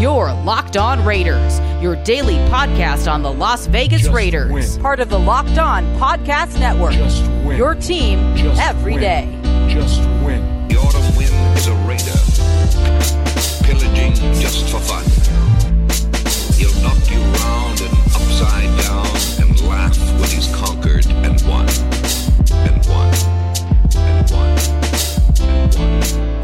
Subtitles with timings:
[0.00, 4.80] Your Locked On Raiders, your daily podcast on the Las Vegas Just Raiders, win.
[4.82, 6.92] part of the Locked On Podcast Network.
[6.92, 7.56] Just win.
[7.56, 9.00] Your team Just every win.
[9.00, 9.68] day.
[9.68, 10.68] Just win.
[10.68, 12.18] The autumn wind is a raider,
[13.66, 15.02] pillaging just for fun.
[16.54, 19.06] He'll knock you round and upside down
[19.42, 21.66] and laugh when he's conquered and won.
[22.52, 23.12] And won.
[23.96, 24.58] And won.
[25.40, 25.88] And won.
[25.90, 26.37] And won.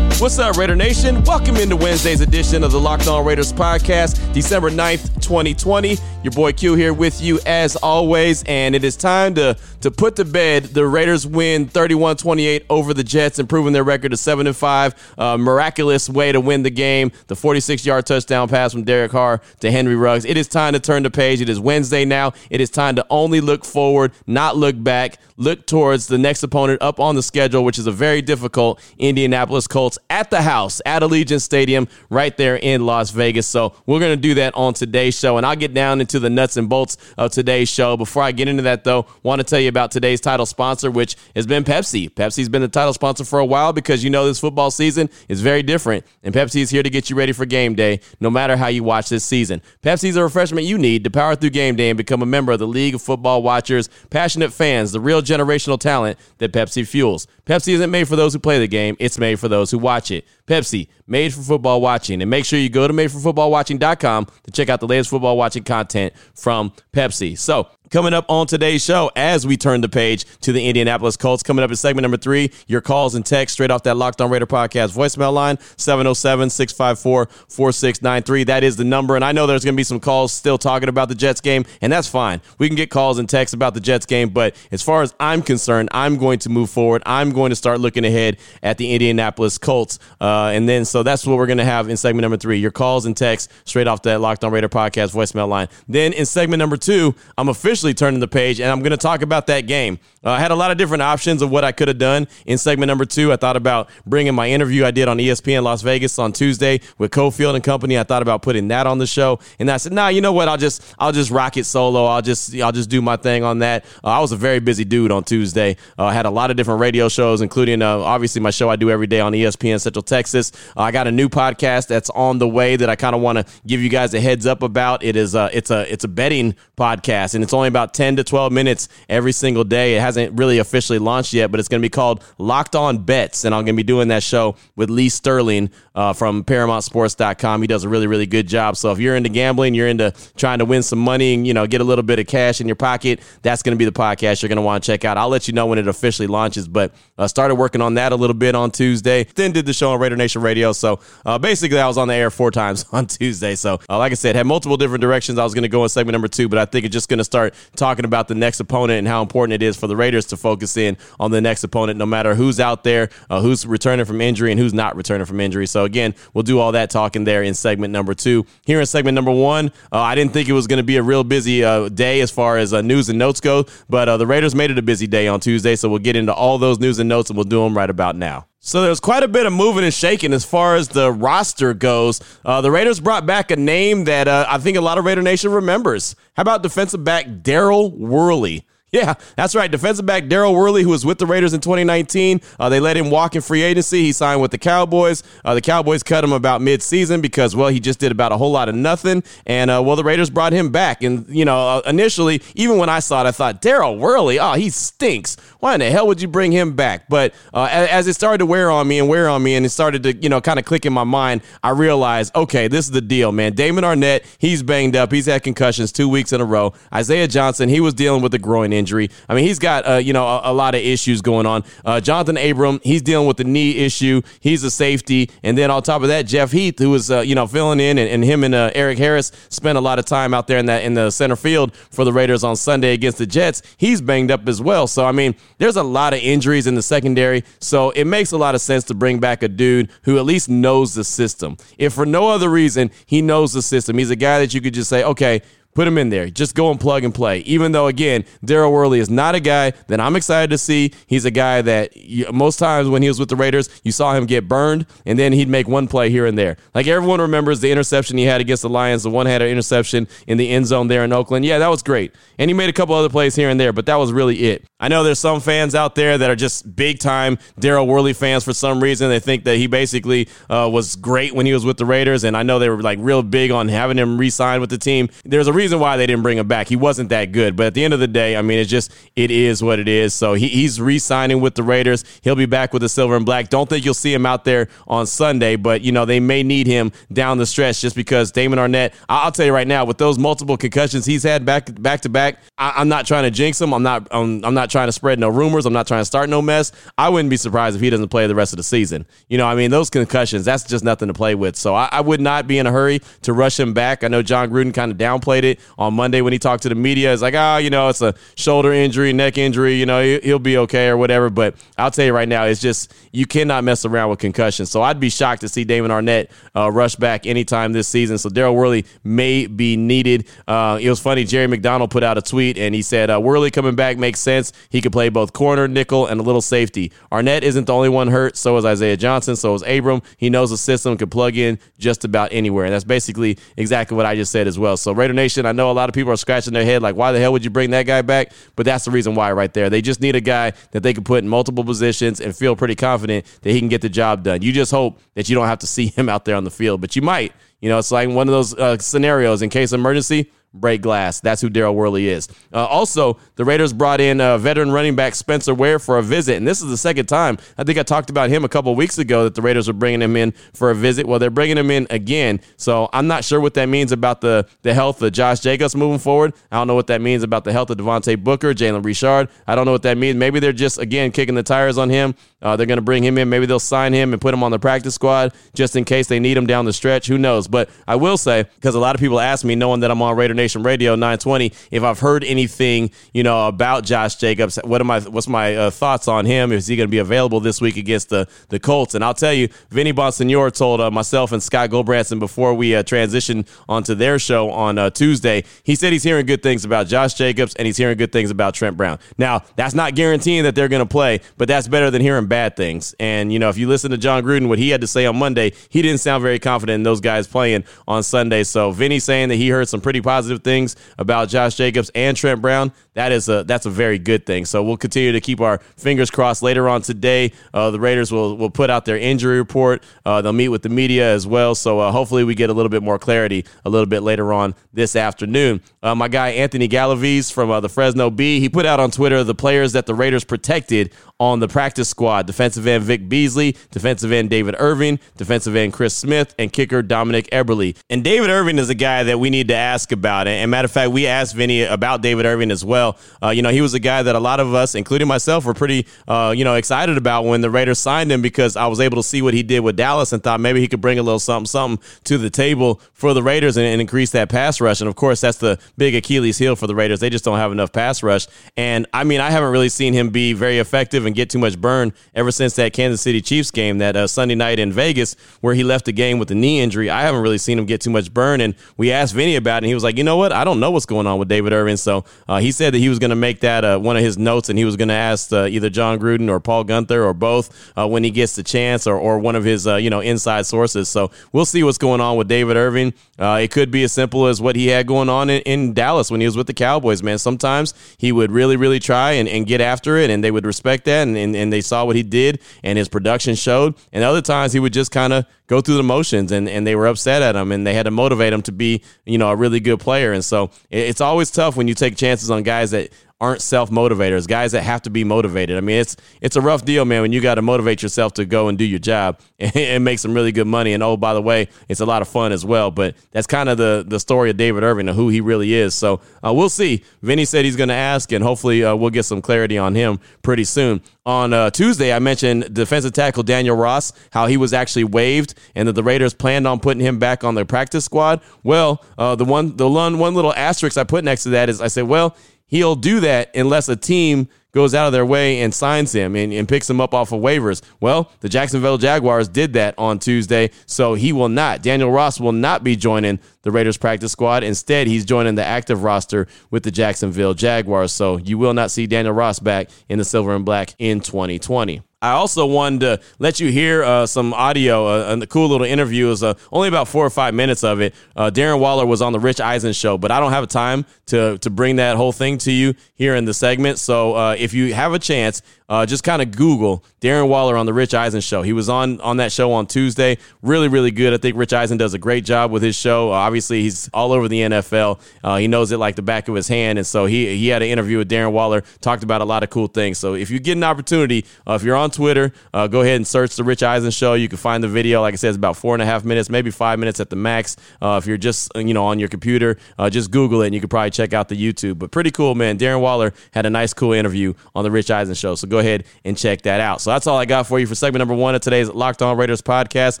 [0.20, 1.22] What's up, Raider Nation?
[1.22, 5.96] Welcome into Wednesday's edition of the Locked On Raiders podcast, December 9th, 2020.
[6.24, 10.16] Your boy Q here with you as always, and it is time to, to put
[10.16, 14.48] to bed the Raiders win 31 28 over the Jets, improving their record to 7
[14.48, 15.14] and 5.
[15.16, 17.12] Uh, miraculous way to win the game.
[17.28, 20.24] The 46 yard touchdown pass from Derek Carr to Henry Ruggs.
[20.24, 21.40] It is time to turn the page.
[21.40, 22.32] It is Wednesday now.
[22.50, 25.18] It is time to only look forward, not look back.
[25.40, 29.68] Look towards the next opponent up on the schedule, which is a very difficult Indianapolis
[29.68, 33.46] Colts at the house at Allegiant Stadium right there in Las Vegas.
[33.46, 36.30] So we're going to do that on today's show, and I'll get down into the
[36.30, 37.96] nuts and bolts of today's show.
[37.96, 41.16] Before I get into that, though, want to tell you about today's title sponsor, which
[41.34, 42.10] has been Pepsi.
[42.10, 45.42] Pepsi's been the title sponsor for a while because you know this football season is
[45.42, 48.56] very different, and Pepsi is here to get you ready for game day, no matter
[48.56, 49.60] how you watch this season.
[49.82, 52.58] Pepsi's a refreshment you need to power through game day and become a member of
[52.58, 57.26] the League of Football Watchers, passionate fans, the real generational talent that Pepsi fuels.
[57.44, 59.97] Pepsi isn't made for those who play the game, it's made for those who watch
[60.10, 60.26] it.
[60.46, 62.22] Pepsi, made for football watching.
[62.22, 66.14] And make sure you go to madeforfootballwatching.com to check out the latest football watching content
[66.34, 67.38] from Pepsi.
[67.38, 71.42] So, Coming up on today's show, as we turn the page to the Indianapolis Colts,
[71.42, 74.30] coming up in segment number three, your calls and texts straight off that Locked On
[74.30, 78.44] Raider podcast voicemail line, 707 654 4693.
[78.44, 79.16] That is the number.
[79.16, 81.64] And I know there's going to be some calls still talking about the Jets game,
[81.80, 82.42] and that's fine.
[82.58, 85.40] We can get calls and texts about the Jets game, but as far as I'm
[85.40, 87.02] concerned, I'm going to move forward.
[87.06, 89.98] I'm going to start looking ahead at the Indianapolis Colts.
[90.20, 92.70] Uh, and then, so that's what we're going to have in segment number three, your
[92.70, 95.68] calls and texts straight off that Locked On Raider podcast voicemail line.
[95.88, 99.22] Then in segment number two, I'm officially turning the page and I'm going to talk
[99.22, 99.98] about that game.
[100.24, 102.58] Uh, I had a lot of different options of what I could have done in
[102.58, 103.32] segment number two.
[103.32, 107.12] I thought about bringing my interview I did on ESPN Las Vegas on Tuesday with
[107.12, 107.98] Cofield and company.
[107.98, 110.48] I thought about putting that on the show, and I said, "Nah, you know what?
[110.48, 112.06] I'll just I'll just rock it solo.
[112.06, 114.84] I'll just I'll just do my thing on that." Uh, I was a very busy
[114.84, 115.76] dude on Tuesday.
[115.98, 118.76] Uh, I had a lot of different radio shows, including uh, obviously my show I
[118.76, 120.50] do every day on ESPN Central Texas.
[120.76, 123.38] Uh, I got a new podcast that's on the way that I kind of want
[123.38, 125.04] to give you guys a heads up about.
[125.04, 128.24] It is uh, it's a it's a betting podcast, and it's only about ten to
[128.24, 129.96] twelve minutes every single day.
[129.96, 133.44] It hasn't really officially launched yet, but it's going to be called Locked On Bets,
[133.44, 137.60] and I'm going to be doing that show with Lee Sterling uh, from ParamountSports.com.
[137.60, 138.76] He does a really really good job.
[138.76, 141.66] So if you're into gambling, you're into trying to win some money, and you know
[141.66, 144.42] get a little bit of cash in your pocket, that's going to be the podcast
[144.42, 145.16] you're going to want to check out.
[145.16, 148.12] I'll let you know when it officially launches, but I uh, started working on that
[148.12, 149.24] a little bit on Tuesday.
[149.34, 150.72] Then did the show on Raider Nation Radio.
[150.72, 153.54] So uh, basically, I was on the air four times on Tuesday.
[153.54, 155.88] So uh, like I said, had multiple different directions I was going to go in
[155.88, 158.60] segment number two, but I think it's just going to start talking about the next
[158.60, 161.64] opponent and how important it is for the Raiders to focus in on the next
[161.64, 165.26] opponent, no matter who's out there, uh, who's returning from injury, and who's not returning
[165.26, 165.66] from injury.
[165.66, 168.46] So again, we'll do all that talking there in segment number two.
[168.66, 171.02] Here in segment number one, uh, I didn't think it was going to be a
[171.02, 174.26] real busy uh, day as far as uh, news and notes go, but uh, the
[174.26, 175.76] Raiders made it a busy day on Tuesday.
[175.76, 178.16] So we'll get into all those news and notes, and we'll do them right about
[178.16, 178.47] now.
[178.60, 182.20] So there's quite a bit of moving and shaking as far as the roster goes.
[182.44, 185.22] Uh, the Raiders brought back a name that uh, I think a lot of Raider
[185.22, 186.16] Nation remembers.
[186.34, 188.66] How about defensive back Daryl Worley?
[188.98, 189.70] Yeah, that's right.
[189.70, 193.10] Defensive back Daryl Worley, who was with the Raiders in 2019, uh, they let him
[193.10, 194.02] walk in free agency.
[194.02, 195.22] He signed with the Cowboys.
[195.44, 198.50] Uh, the Cowboys cut him about mid-season because, well, he just did about a whole
[198.50, 199.22] lot of nothing.
[199.44, 201.02] And, uh, well, the Raiders brought him back.
[201.02, 204.54] And, you know, uh, initially, even when I saw it, I thought, Daryl Worley, oh,
[204.54, 205.36] he stinks.
[205.60, 207.10] Why in the hell would you bring him back?
[207.10, 209.70] But uh, as, it started to wear on me and wear on me and it
[209.70, 212.92] started to, you know, kind of click in my mind, I realized, okay, this is
[212.92, 213.52] the deal, man.
[213.52, 215.12] Damon Arnette, he's banged up.
[215.12, 216.72] He's had concussions two weeks in a row.
[216.94, 219.10] Isaiah Johnson, he was dealing with a groin injury.
[219.28, 221.64] I mean, he's got uh, you know a, a, lot of issues going on.
[221.84, 224.22] Uh, Jonathan Abram, he's dealing with the knee issue.
[224.40, 227.34] He's a safety, and then on top of that, Jeff Heath, who was uh, you
[227.34, 230.32] know filling in, and, and him and uh, Erik Harris spent a lot of time
[230.32, 233.26] out there in that in the center field for the Raiders on Sunday against the
[233.26, 233.62] Jets.
[233.76, 234.86] He's banged up as well.
[234.86, 237.44] So I mean, there's a lot of injuries in the secondary.
[237.60, 240.48] So it makes a lot of sense to bring back a dude who at least
[240.48, 241.56] knows the system.
[241.76, 243.98] If for no other reason, he knows the system.
[243.98, 245.42] He's a guy that you could just say, okay,
[245.78, 246.28] put him in there.
[246.28, 247.38] Just go and plug and play.
[247.42, 250.92] Even though, again, Daryl Worley is not a guy that I'm excited to see.
[251.06, 254.12] He's a guy that you, most times when he was with the Raiders, you saw
[254.12, 256.56] him get burned, and then he'd make one play here and there.
[256.74, 260.08] Like everyone remembers the interception he had against the Lions, the one had an interception
[260.26, 261.44] in the end zone there in Oakland.
[261.44, 262.12] Yeah, that was great.
[262.40, 264.64] And he made a couple other plays here and there, but that was really it.
[264.80, 268.44] I know there's some fans out there that are just big time Daryl Worley fans
[268.44, 269.08] for some reason.
[269.08, 272.36] They think that he basically uh, was great when he was with the Raiders, and
[272.36, 275.08] I know they were like real big on having him re sign with the team.
[275.24, 276.68] There's a reason why they didn't bring him back.
[276.68, 277.56] He wasn't that good.
[277.56, 279.88] But at the end of the day, I mean, it's just, it is what it
[279.88, 280.14] is.
[280.14, 282.04] So he, he's re signing with the Raiders.
[282.22, 283.48] He'll be back with the silver and black.
[283.48, 286.68] Don't think you'll see him out there on Sunday, but, you know, they may need
[286.68, 290.20] him down the stretch just because Damon Arnette, I'll tell you right now, with those
[290.20, 293.74] multiple concussions he's had back back to back, I, am not trying to jinx him.
[293.74, 295.66] I'm not, I'm, I'm not trying to spread no rumors.
[295.66, 296.72] I'm not trying to start no mess.
[296.96, 299.06] I wouldn't be surprised if he doesn't play the rest of the season.
[299.28, 301.56] You know, I mean, those concussions, that's just nothing to play with.
[301.56, 304.04] So I, I would not be in a hurry to rush him back.
[304.04, 306.74] I know Jon Gruden kind of downplayed it on Monday when he talked to the
[306.74, 307.12] media.
[307.12, 309.74] It's like, oh, you know, it's a shoulder injury, neck injury.
[309.74, 311.30] You know, he'll be okay or whatever.
[311.30, 314.70] But I'll tell you right now, it's just you cannot mess around with concussions.
[314.70, 318.18] So I'd be shocked to see Damon Arnette uh, rush back anytime this season.
[318.18, 320.26] So Daryl Worley may be needed.
[320.46, 321.24] Uh, it was funny.
[321.24, 324.52] Jerry McDonald put out a tweet and he said, uh, Worley coming back makes sense.
[324.70, 326.92] He could play both corner, nickel, and a little safety.
[327.10, 328.36] Arnette isn't the only one hurt.
[328.36, 329.36] So is Isaiah Johnson.
[329.36, 330.02] So is Abram.
[330.16, 332.64] He knows the system, can plug in just about anywhere.
[332.64, 334.76] And that's basically exactly what I just said as well.
[334.76, 337.12] So Raider Nation, I know a lot of people are scratching their head like, why
[337.12, 338.32] the hell would you bring that guy back?
[338.56, 339.70] But that's the reason why right there.
[339.70, 342.74] They just need a guy that they can put in multiple positions and feel pretty
[342.74, 344.42] confident that he can get the job done.
[344.42, 346.80] You just hope that you don't have to see him out there on the field,
[346.80, 347.32] but you might.
[347.60, 351.20] You know, it's like one of those uh, scenarios in case of emergency break glass.
[351.20, 352.28] That's who Daryl Worley is.
[352.52, 356.36] Uh, also, the Raiders brought in uh, veteran running back Spencer Ware for a visit,
[356.36, 357.38] and this is the second time.
[357.56, 360.02] I think I talked about him a couple weeks ago that the Raiders were bringing
[360.02, 361.06] him in for a visit.
[361.06, 364.46] Well, they're bringing him in again, so I'm not sure what that means about the
[364.62, 366.34] the health of Josh Jacobs moving forward.
[366.50, 369.28] I don't know what that means about the health of Devontae Booker, Jalen Richard.
[369.46, 370.16] I don't know what that means.
[370.16, 372.14] Maybe they're just again kicking the tires on him.
[372.40, 373.28] Uh, they're going to bring him in.
[373.28, 376.20] Maybe they'll sign him and put him on the practice squad just in case they
[376.20, 377.08] need him down the stretch.
[377.08, 377.48] Who knows?
[377.48, 380.16] But I will say because a lot of people ask me, knowing that I'm on
[380.16, 384.58] Raider Nation Radio 920, if I've heard anything, you know, about Josh Jacobs.
[384.64, 385.00] What am I?
[385.00, 386.52] What's my uh, thoughts on him?
[386.52, 388.94] Is he going to be available this week against the the Colts?
[388.94, 392.82] And I'll tell you, Vinny Bonsignore told uh, myself and Scott Gulbransen before we uh,
[392.82, 395.44] transitioned onto their show on uh, Tuesday.
[395.62, 398.54] He said he's hearing good things about Josh Jacobs and he's hearing good things about
[398.54, 398.98] Trent Brown.
[399.16, 402.56] Now that's not guaranteeing that they're going to play, but that's better than hearing bad
[402.56, 402.94] things.
[403.00, 405.16] And, you know, if you listen to Jon Gruden, what he had to say on
[405.16, 408.44] Monday, he didn't sound very confident in those guys playing on Sunday.
[408.44, 412.42] So Vinny saying that he heard some pretty positive things about Josh Jacobs and Trent
[412.42, 414.44] Brown, that is a that's a very good thing.
[414.44, 417.32] So we'll continue to keep our fingers crossed later on today.
[417.54, 419.82] Uh, the Raiders will, will put out their injury report.
[420.04, 421.54] Uh, they'll meet with the media as well.
[421.54, 424.54] So uh, hopefully we get a little bit more clarity a little bit later on
[424.72, 425.60] this afternoon.
[425.82, 429.22] Uh, my guy Anthony Galaviz from uh, the Fresno Bee, he put out on Twitter
[429.22, 434.10] the players that the Raiders protected on the practice squad defensive end Vic Beasley, defensive
[434.10, 437.76] end David Irving, defensive end Chris Smith, and kicker Dominic Eberle.
[437.88, 440.17] And David Irving is a guy that we need to ask about.
[440.26, 442.96] And matter of fact, we asked Vinny about David Irving as well.
[443.22, 445.54] Uh, you know, he was a guy that a lot of us, including myself, were
[445.54, 448.96] pretty, uh, you know, excited about when the Raiders signed him because I was able
[448.96, 451.18] to see what he did with Dallas and thought maybe he could bring a little
[451.18, 454.80] something, something to the table for the Raiders and, and increase that pass rush.
[454.80, 457.00] And of course, that's the big Achilles heel for the Raiders.
[457.00, 458.26] They just don't have enough pass rush.
[458.56, 461.60] And I mean, I haven't really seen him be very effective and get too much
[461.60, 465.54] burn ever since that Kansas City Chiefs game, that uh, Sunday night in Vegas, where
[465.54, 466.90] he left the game with a knee injury.
[466.90, 468.40] I haven't really seen him get too much burn.
[468.40, 470.32] And we asked Vinny about it, and he was like, you know what?
[470.32, 471.76] I don't know what's going on with David Irving.
[471.76, 474.18] So uh, he said that he was going to make that uh, one of his
[474.18, 477.14] notes, and he was going to ask uh, either Jon Gruden or Paul Guenther or
[477.14, 480.00] both uh, when he gets the chance, or, or one of his uh, you know
[480.00, 480.88] inside sources.
[480.88, 482.94] So we'll see what's going on with David Irving.
[483.18, 486.20] it could be as simple as what he had going on in, in Dallas when
[486.20, 487.02] he was with the Cowboys.
[487.02, 490.46] Man, sometimes he would really, really try and, and get after it, and they would
[490.46, 493.74] respect that, and, and, and they saw what he did, and his production showed.
[493.92, 496.76] And other times he would just kind of go through the motions, and, and they
[496.76, 499.36] were upset at him, and they had to motivate him to be, you know, a
[499.36, 499.97] really good player.
[499.98, 504.28] And so it's always tough when you take chances on guys that aren't self motivators,
[504.28, 505.56] guys that have to be motivated.
[505.56, 508.24] I mean, it's it's a rough deal, man, when you got to motivate yourself to
[508.24, 510.72] go and do your job and, and, make some really good money.
[510.72, 512.70] And oh, by the way, it's a lot of fun as well.
[512.70, 515.74] But that's kind of the the story of David Irving and who he really is.
[515.74, 516.84] So uh, we'll see.
[517.02, 519.98] Vinny said he's going to ask, and hopefully uh, we'll get some clarity on him
[520.22, 520.80] pretty soon.
[521.04, 525.66] On uh, Tuesday, I mentioned defensive tackle Daniel Ross, how he was actually waived, and
[525.66, 528.20] that the Raiders planned on putting him back on their practice squad.
[528.42, 531.62] Well, uh, the one the one one little asterisk I put next to that is
[531.62, 532.14] I said, well,
[532.48, 536.32] he'll do that unless a team goes out of their way and signs him and,
[536.32, 537.62] and, picks him up off of waivers.
[537.80, 541.62] Well, the Jacksonville Jaguars did that on Tuesday, so he will not.
[541.62, 544.42] Daniel Ross will not be joining the Raiders practice squad.
[544.42, 547.92] Instead, he's joining the active roster with the Jacksonville Jaguars.
[547.92, 551.82] So you will not see Daniel Ross back in the silver and black in 2020.
[552.00, 556.06] I also wanted to let you hear uh, some audio, uh, a cool little interview.
[556.06, 557.92] Was uh, only about four or five minutes of it.
[558.14, 560.86] Uh, Darren Waller was on the Rich Eisen show, but I don't have a time
[561.06, 563.80] to to bring that whole thing to you here in the segment.
[563.80, 567.66] So uh, if you have a chance, uh, just kind of Google Darren Waller on
[567.66, 568.42] the Rich Eisen show.
[568.42, 570.18] He was on on that show on Tuesday.
[570.40, 571.12] Really, really good.
[571.12, 573.10] I think Rich Eisen does a great job with his show.
[573.10, 575.00] Obviously, he's all over the NFL.
[575.40, 577.68] He knows it like the back of his hand, and so he he had an
[577.68, 579.98] interview with Darren Waller, talked about a lot of cool things.
[579.98, 583.36] So if you get an opportunity, if you're on Twitter, uh, go ahead and search
[583.36, 584.14] the Rich Eisen show.
[584.14, 585.00] You can find the video.
[585.00, 587.16] Like I said, it's about four and a half minutes, maybe five minutes at the
[587.16, 587.56] max.
[587.80, 589.58] Uh, if you're just you know on your computer,
[589.90, 591.78] just Google it, and you can probably check out the YouTube.
[591.78, 592.58] But pretty cool, man.
[592.58, 595.34] Darren Waller had a nice, cool interview on the Rich Eisen show.
[595.34, 596.80] So go ahead and check that out.
[596.80, 599.16] So that's all I got for you for segment number one of today's Locked On
[599.16, 600.00] Raiders podcast.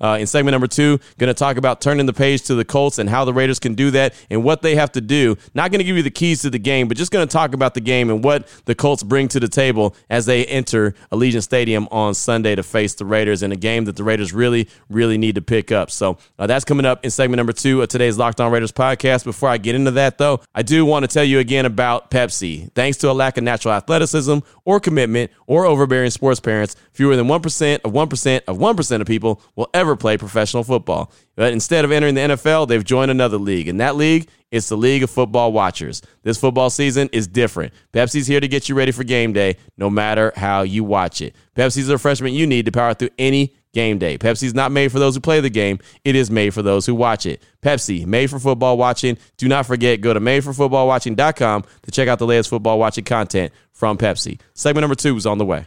[0.00, 2.98] Uh, in segment number two, going to talk about turning the page to the Colts
[2.98, 5.36] and how the Raiders can do that and what they have to do.
[5.54, 7.54] Not going to give you the keys to the game, but just going to talk
[7.54, 11.42] about the game and what the Colts bring to the table as they enter Allegiant
[11.42, 15.16] Stadium on Sunday to face the Raiders in a game that the Raiders really, really
[15.16, 15.90] need to pick up.
[15.90, 19.24] So uh, that's coming up in segment number two of today's Locked On Raiders podcast.
[19.24, 22.70] Before I get into that, though, I do want to tell you again about Pepsi.
[22.74, 27.26] Thanks to a lack of natural athleticism or commitment or overbearing sports parents, fewer than
[27.26, 31.10] 1% of 1% of 1% of people will ever play professional football.
[31.36, 33.68] But instead of entering the NFL, they've joined another league.
[33.68, 36.02] And that league is the League of Football Watchers.
[36.22, 37.72] This football season is different.
[37.92, 41.36] Pepsi's here to get you ready for game day, no matter how you watch it.
[41.54, 44.16] Pepsi's the refreshment you need to power through any game day.
[44.16, 46.94] Pepsi's not made for those who play the game, it is made for those who
[46.94, 47.42] watch it.
[47.60, 49.18] Pepsi, made for football watching.
[49.36, 53.98] Do not forget, go to madeforfootballwatching.com to check out the latest football watching content from
[53.98, 54.40] Pepsi.
[54.54, 55.66] Segment number two is on the way.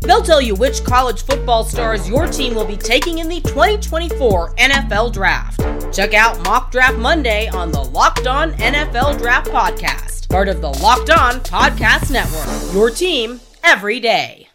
[0.00, 4.54] They'll tell you which college football stars your team will be taking in the 2024
[4.56, 5.60] NFL Draft.
[5.94, 10.70] Check out Mock Draft Monday on the Locked On NFL Draft Podcast part of the
[10.70, 12.72] Locked On Podcast Network.
[12.72, 14.48] Your team every day.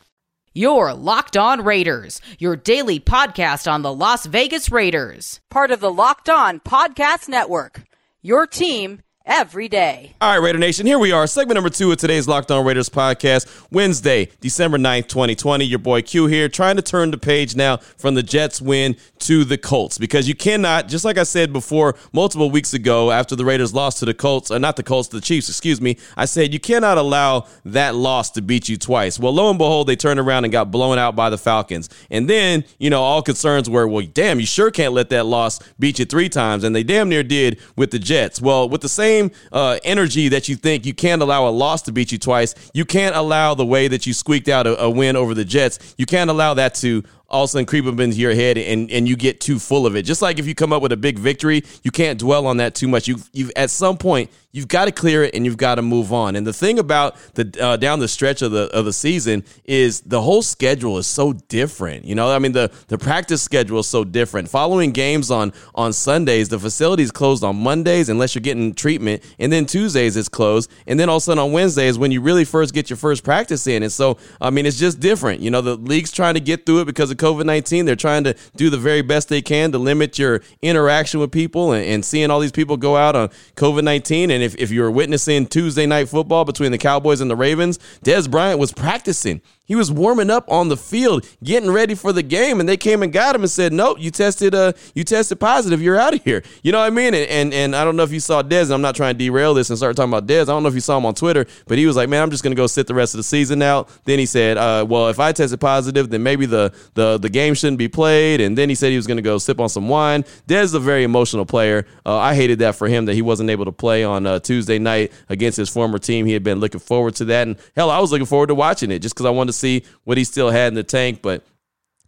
[0.53, 5.91] Your Locked On Raiders, your daily podcast on the Las Vegas Raiders, part of the
[5.91, 7.83] Locked On Podcast Network.
[8.21, 10.13] Your team every day.
[10.21, 11.25] All right, Raider Nation, here we are.
[11.27, 15.65] Segment number two of today's Locked On Raiders podcast, Wednesday, December 9th, 2020.
[15.65, 19.43] Your boy Q here, trying to turn the page now from the Jets win to
[19.43, 23.45] the Colts because you cannot, just like I said before multiple weeks ago after the
[23.45, 26.25] Raiders lost to the Colts, or uh, not the Colts, the Chiefs, excuse me, I
[26.25, 29.19] said you cannot allow that loss to beat you twice.
[29.19, 31.89] Well, lo and behold, they turned around and got blown out by the Falcons.
[32.11, 35.59] And then, you know, all concerns were, well, damn, you sure can't let that loss
[35.79, 36.63] beat you three times.
[36.63, 38.39] And they damn near did with the Jets.
[38.39, 41.81] Well, with the same same uh, energy that you think you can't allow a loss
[41.83, 44.89] to beat you twice, you can't allow the way that you squeaked out a, a
[44.89, 47.99] win over the Jets, you can't allow that to all of a sudden creep up
[47.99, 50.03] into your head and, and you get too full of it.
[50.03, 52.75] Just like if you come up with a big victory, you can't dwell on that
[52.75, 53.07] too much.
[53.07, 56.13] You you at some point you've got to clear it and you've got to move
[56.13, 56.37] on.
[56.37, 59.99] And the thing about the uh, down the stretch of the of the season is
[60.01, 62.05] the whole schedule is so different.
[62.05, 64.49] You know, I mean the the practice schedule is so different.
[64.49, 69.23] Following games on on Sundays, the facility is closed on Mondays unless you're getting treatment,
[69.39, 72.21] and then Tuesdays it's closed, and then all of a sudden on Wednesdays when you
[72.21, 73.83] really first get your first practice in.
[73.83, 75.41] And so I mean it's just different.
[75.41, 77.85] You know, the league's trying to get through it because of COVID nineteen.
[77.85, 81.71] They're trying to do the very best they can to limit your interaction with people
[81.71, 84.81] and, and seeing all these people go out on COVID nineteen and if, if you
[84.81, 89.41] were witnessing Tuesday night football between the Cowboys and the Ravens, Dez Bryant was practicing.
[89.65, 93.01] He was warming up on the field, getting ready for the game, and they came
[93.01, 95.81] and got him and said, "Nope, you tested uh you tested positive.
[95.81, 97.13] You're out of here." You know what I mean?
[97.13, 98.63] And and, and I don't know if you saw Dez.
[98.63, 100.43] And I'm not trying to derail this and start talking about Dez.
[100.43, 102.29] I don't know if you saw him on Twitter, but he was like, "Man, I'm
[102.29, 105.09] just gonna go sit the rest of the season out." Then he said, uh, "Well,
[105.09, 108.69] if I tested positive, then maybe the the the game shouldn't be played, and then
[108.69, 110.23] he said he was to go sip on some wine.
[110.47, 111.85] Dez is a very emotional player.
[112.05, 114.79] Uh, I hated that for him that he wasn't able to play on uh, Tuesday
[114.79, 116.25] night against his former team.
[116.25, 118.91] He had been looking forward to that, and hell, I was looking forward to watching
[118.91, 121.43] it just because I wanted to see what he still had in the tank, but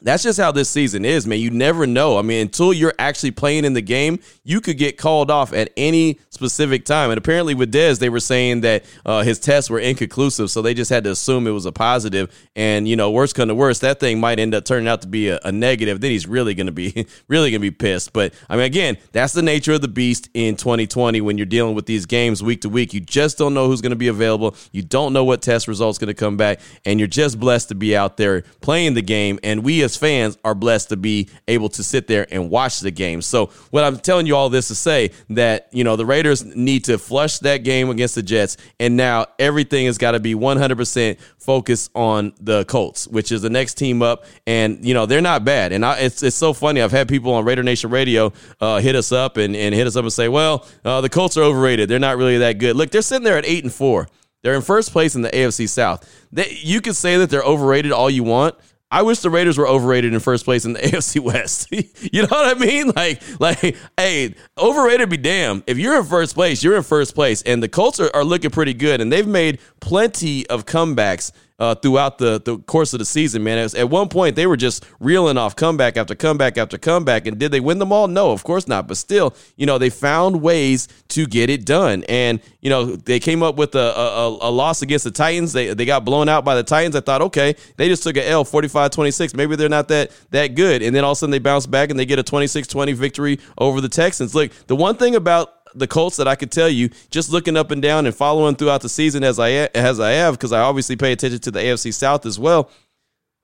[0.01, 1.39] that's just how this season is, man.
[1.39, 2.17] You never know.
[2.17, 5.71] I mean, until you're actually playing in the game, you could get called off at
[5.75, 7.09] any specific time.
[7.09, 10.73] And apparently, with Dez, they were saying that uh, his tests were inconclusive, so they
[10.73, 12.31] just had to assume it was a positive.
[12.55, 15.07] And you know, worst come to worst, that thing might end up turning out to
[15.07, 16.01] be a, a negative.
[16.01, 18.13] Then he's really to be really to be pissed.
[18.13, 21.75] But I mean, again, that's the nature of the beast in 2020 when you're dealing
[21.75, 22.93] with these games week to week.
[22.93, 24.55] You just don't know who's to be available.
[24.71, 27.95] You don't know what test results to come back, and you're just blessed to be
[27.95, 29.39] out there playing the game.
[29.43, 32.91] And we as fans are blessed to be able to sit there and watch the
[32.91, 33.21] game.
[33.21, 36.83] So what I'm telling you all this to say that, you know, the Raiders need
[36.85, 41.19] to flush that game against the Jets and now everything has got to be 100%
[41.37, 45.45] focused on the Colts, which is the next team up and you know, they're not
[45.45, 45.71] bad.
[45.71, 46.81] And I, it's it's so funny.
[46.81, 49.95] I've had people on Raider Nation Radio uh, hit us up and, and hit us
[49.95, 51.89] up and say, "Well, uh, the Colts are overrated.
[51.89, 54.07] They're not really that good." Look, they're sitting there at 8 and 4.
[54.43, 56.07] They're in first place in the AFC South.
[56.31, 58.55] They, you can say that they're overrated all you want.
[58.89, 61.67] I wish the Raiders were overrated in first place in the AFC West.
[61.71, 62.91] you know what I mean?
[62.95, 65.63] Like, like, hey, overrated be damn.
[65.67, 67.41] If you're in first place, you're in first place.
[67.41, 71.73] And the Colts are, are looking pretty good, and they've made plenty of comebacks uh,
[71.75, 73.61] throughout the, the course of the season, man.
[73.61, 77.25] Was, at one point, they were just reeling off comeback after comeback after comeback.
[77.25, 78.07] And did they win them all?
[78.07, 78.87] No, of course not.
[78.87, 82.03] But still, you know, they found ways to get it done.
[82.07, 85.53] And, you know, they came up with a, a, a loss against the Titans.
[85.53, 86.95] They, they got blown out by the Titans.
[86.95, 89.33] I thought, okay, they just took an L 45 26.
[89.33, 90.83] Maybe they're not that, that good.
[90.83, 92.93] And then all of a sudden they bounce back and they get a 26 20
[92.93, 94.35] victory over the Texans.
[94.35, 97.71] Look, the one thing about the Colts that I could tell you just looking up
[97.71, 100.95] and down and following throughout the season as I as I have because I obviously
[100.95, 102.69] pay attention to the AFC South as well.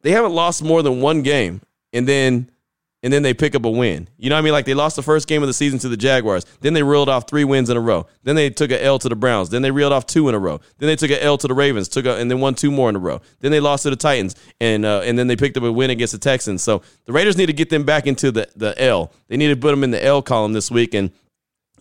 [0.01, 1.61] They haven't lost more than one game,
[1.93, 2.49] and then
[3.03, 4.07] and then they pick up a win.
[4.17, 4.53] You know what I mean?
[4.53, 6.45] Like they lost the first game of the season to the Jaguars.
[6.61, 8.07] Then they reeled off three wins in a row.
[8.23, 9.49] Then they took an L to the Browns.
[9.49, 10.61] Then they reeled off two in a row.
[10.77, 11.89] Then they took an L to the Ravens.
[11.89, 13.21] Took a, and then won two more in a row.
[13.41, 15.89] Then they lost to the Titans, and uh, and then they picked up a win
[15.89, 16.63] against the Texans.
[16.63, 19.11] So the Raiders need to get them back into the the L.
[19.27, 21.11] They need to put them in the L column this week and.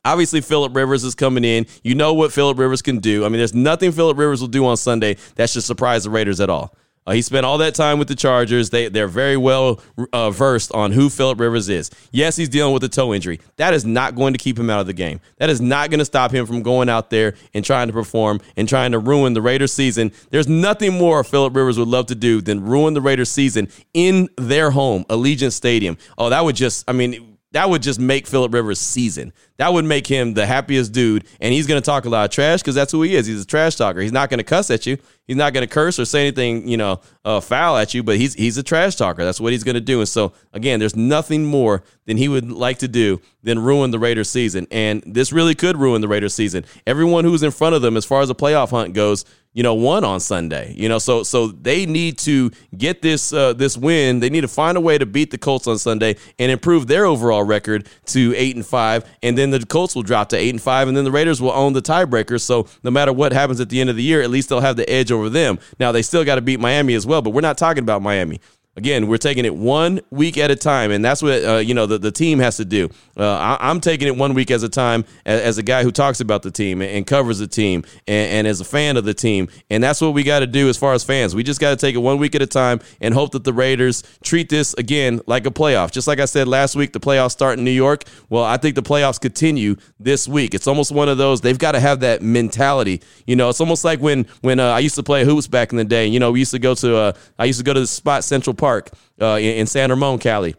[0.05, 1.67] Obviously, Philip Rivers is coming in.
[1.85, 3.25] You know what Philip Rivers can do.
[3.25, 6.41] I mean, there's nothing Philip Rivers will do on Sunday that should surprise the Raiders
[6.41, 6.75] at all.
[7.05, 8.71] Uh, he spent all that time with the Chargers.
[8.71, 9.81] They they're very well
[10.13, 11.91] uh, versed on who Philip Rivers is.
[12.13, 13.41] Yes, he's dealing with a toe injury.
[13.57, 15.21] That is not going to keep him out of the game.
[15.39, 18.41] That is not going to stop him from going out there and trying to perform
[18.57, 20.13] and trying to ruin the Raiders season.
[20.31, 24.29] There's nothing more Philip Rivers would love to do than ruin the Raiders season in
[24.37, 25.99] their home, Allegiant Stadium.
[26.19, 29.33] Oh, that would just I mean that would just make Philip Rivers season.
[29.59, 32.31] That would make him the happiest dude, and he's going to talk a lot of
[32.31, 33.27] trash because that's who he is.
[33.27, 34.01] He's a trash talker.
[34.01, 34.97] He's not going to cuss at you.
[35.27, 38.03] He's not going to curse or say anything, you know, uh, foul at you.
[38.03, 39.25] But he's he's a trash talker.
[39.25, 40.01] That's what he's going to do.
[40.01, 43.99] And so again, there's nothing more than he would like to do than ruin the
[43.99, 44.67] Raiders season.
[44.71, 46.65] And this really could ruin the Raiders season.
[46.87, 49.75] Everyone who's in front of them, as far as the playoff hunt goes, you know,
[49.75, 50.75] won on Sunday.
[50.77, 54.21] You know, so so they need to get this uh, this win.
[54.21, 57.05] They need to find a way to beat the Colts on Sunday and improve their
[57.05, 59.05] overall record to eight and five.
[59.23, 61.53] And then the Colts will drop to eight and five, and then the Raiders will
[61.53, 62.41] own the tiebreaker.
[62.41, 64.77] So no matter what happens at the end of the year, at least they'll have
[64.77, 65.59] the edge over them.
[65.79, 68.41] Now they still got to beat Miami as well, but we're not talking about Miami.
[68.75, 71.85] Again, we're taking it one week at a time, and that's what uh, you know
[71.85, 72.89] the, the team has to do.
[73.19, 75.93] Uh, I, am taking it one week at a time as, as, a guy who
[75.93, 79.05] talks about the team and, and covers the team, and, and, as a fan of
[79.05, 81.35] the team, and that's what we got to do as far as fans.
[81.35, 83.53] We just got to take it one week at a time and hope that the
[83.53, 85.91] Raiders treat this again like a playoff.
[85.91, 88.05] Just like I said last week, the playoffs start in New York.
[88.31, 90.55] Well, I think the playoffs continue this week.
[90.55, 93.03] It's almost one of those they've got to have that mentality.
[93.27, 95.77] You know, it's almost like when when uh, I used to play hoops back in
[95.77, 96.07] the day.
[96.07, 98.25] You know, we used to go to uh, I used to go to the spot
[98.25, 100.55] Central Park uh, in, in San Ramon, Cali.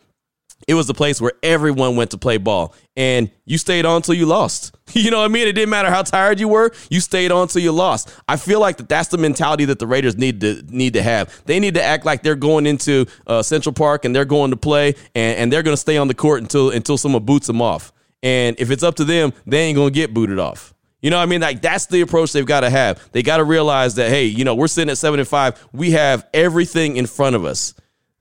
[0.68, 4.16] It was the place where everyone went to play ball, and you stayed on until
[4.16, 4.76] you lost.
[4.94, 5.48] You know what I mean?
[5.48, 8.14] It didn't matter how tired you were; you stayed on until you lost.
[8.28, 11.42] I feel like that that's the mentality that the Raiders need to need to have.
[11.46, 14.58] They need to act like they're going into uh, Central Park and they're going to
[14.58, 17.62] play, and, and they're going to stay on the court until until someone boots them
[17.62, 17.92] off.
[18.22, 20.74] And if it's up to them, they ain't going to get booted off.
[21.02, 21.42] You know what I mean?
[21.42, 23.12] Like that's the approach they've got to have.
[23.14, 25.70] They got to realize that hey, you know, we're sitting at 7 and 5.
[25.74, 27.74] We have everything in front of us.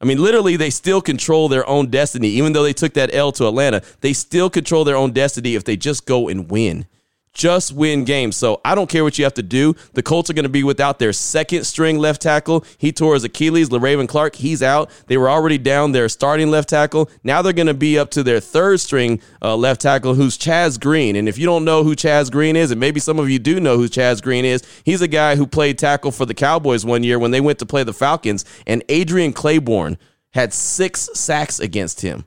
[0.03, 2.29] I mean, literally, they still control their own destiny.
[2.29, 5.62] Even though they took that L to Atlanta, they still control their own destiny if
[5.62, 6.87] they just go and win
[7.33, 8.37] just win games.
[8.37, 9.75] So I don't care what you have to do.
[9.95, 12.64] The Colts are going to be without their second string left tackle.
[12.79, 13.71] He tore his Achilles.
[13.71, 14.90] Le'Raven Clark, he's out.
[15.07, 17.11] They were already down their starting left tackle.
[17.25, 20.79] Now they're going to be up to their third string uh, left tackle, who's Chaz
[20.79, 21.16] Green.
[21.16, 23.61] And if you don't know who Chaz Green is, and maybe some of you do
[23.61, 27.03] know who Chaz Green is, he's a guy who played tackle for the Cowboys one
[27.03, 28.45] year when they went to play the Falcons.
[28.66, 29.97] And Adrian Clayborn
[30.31, 32.25] had six sacks against him.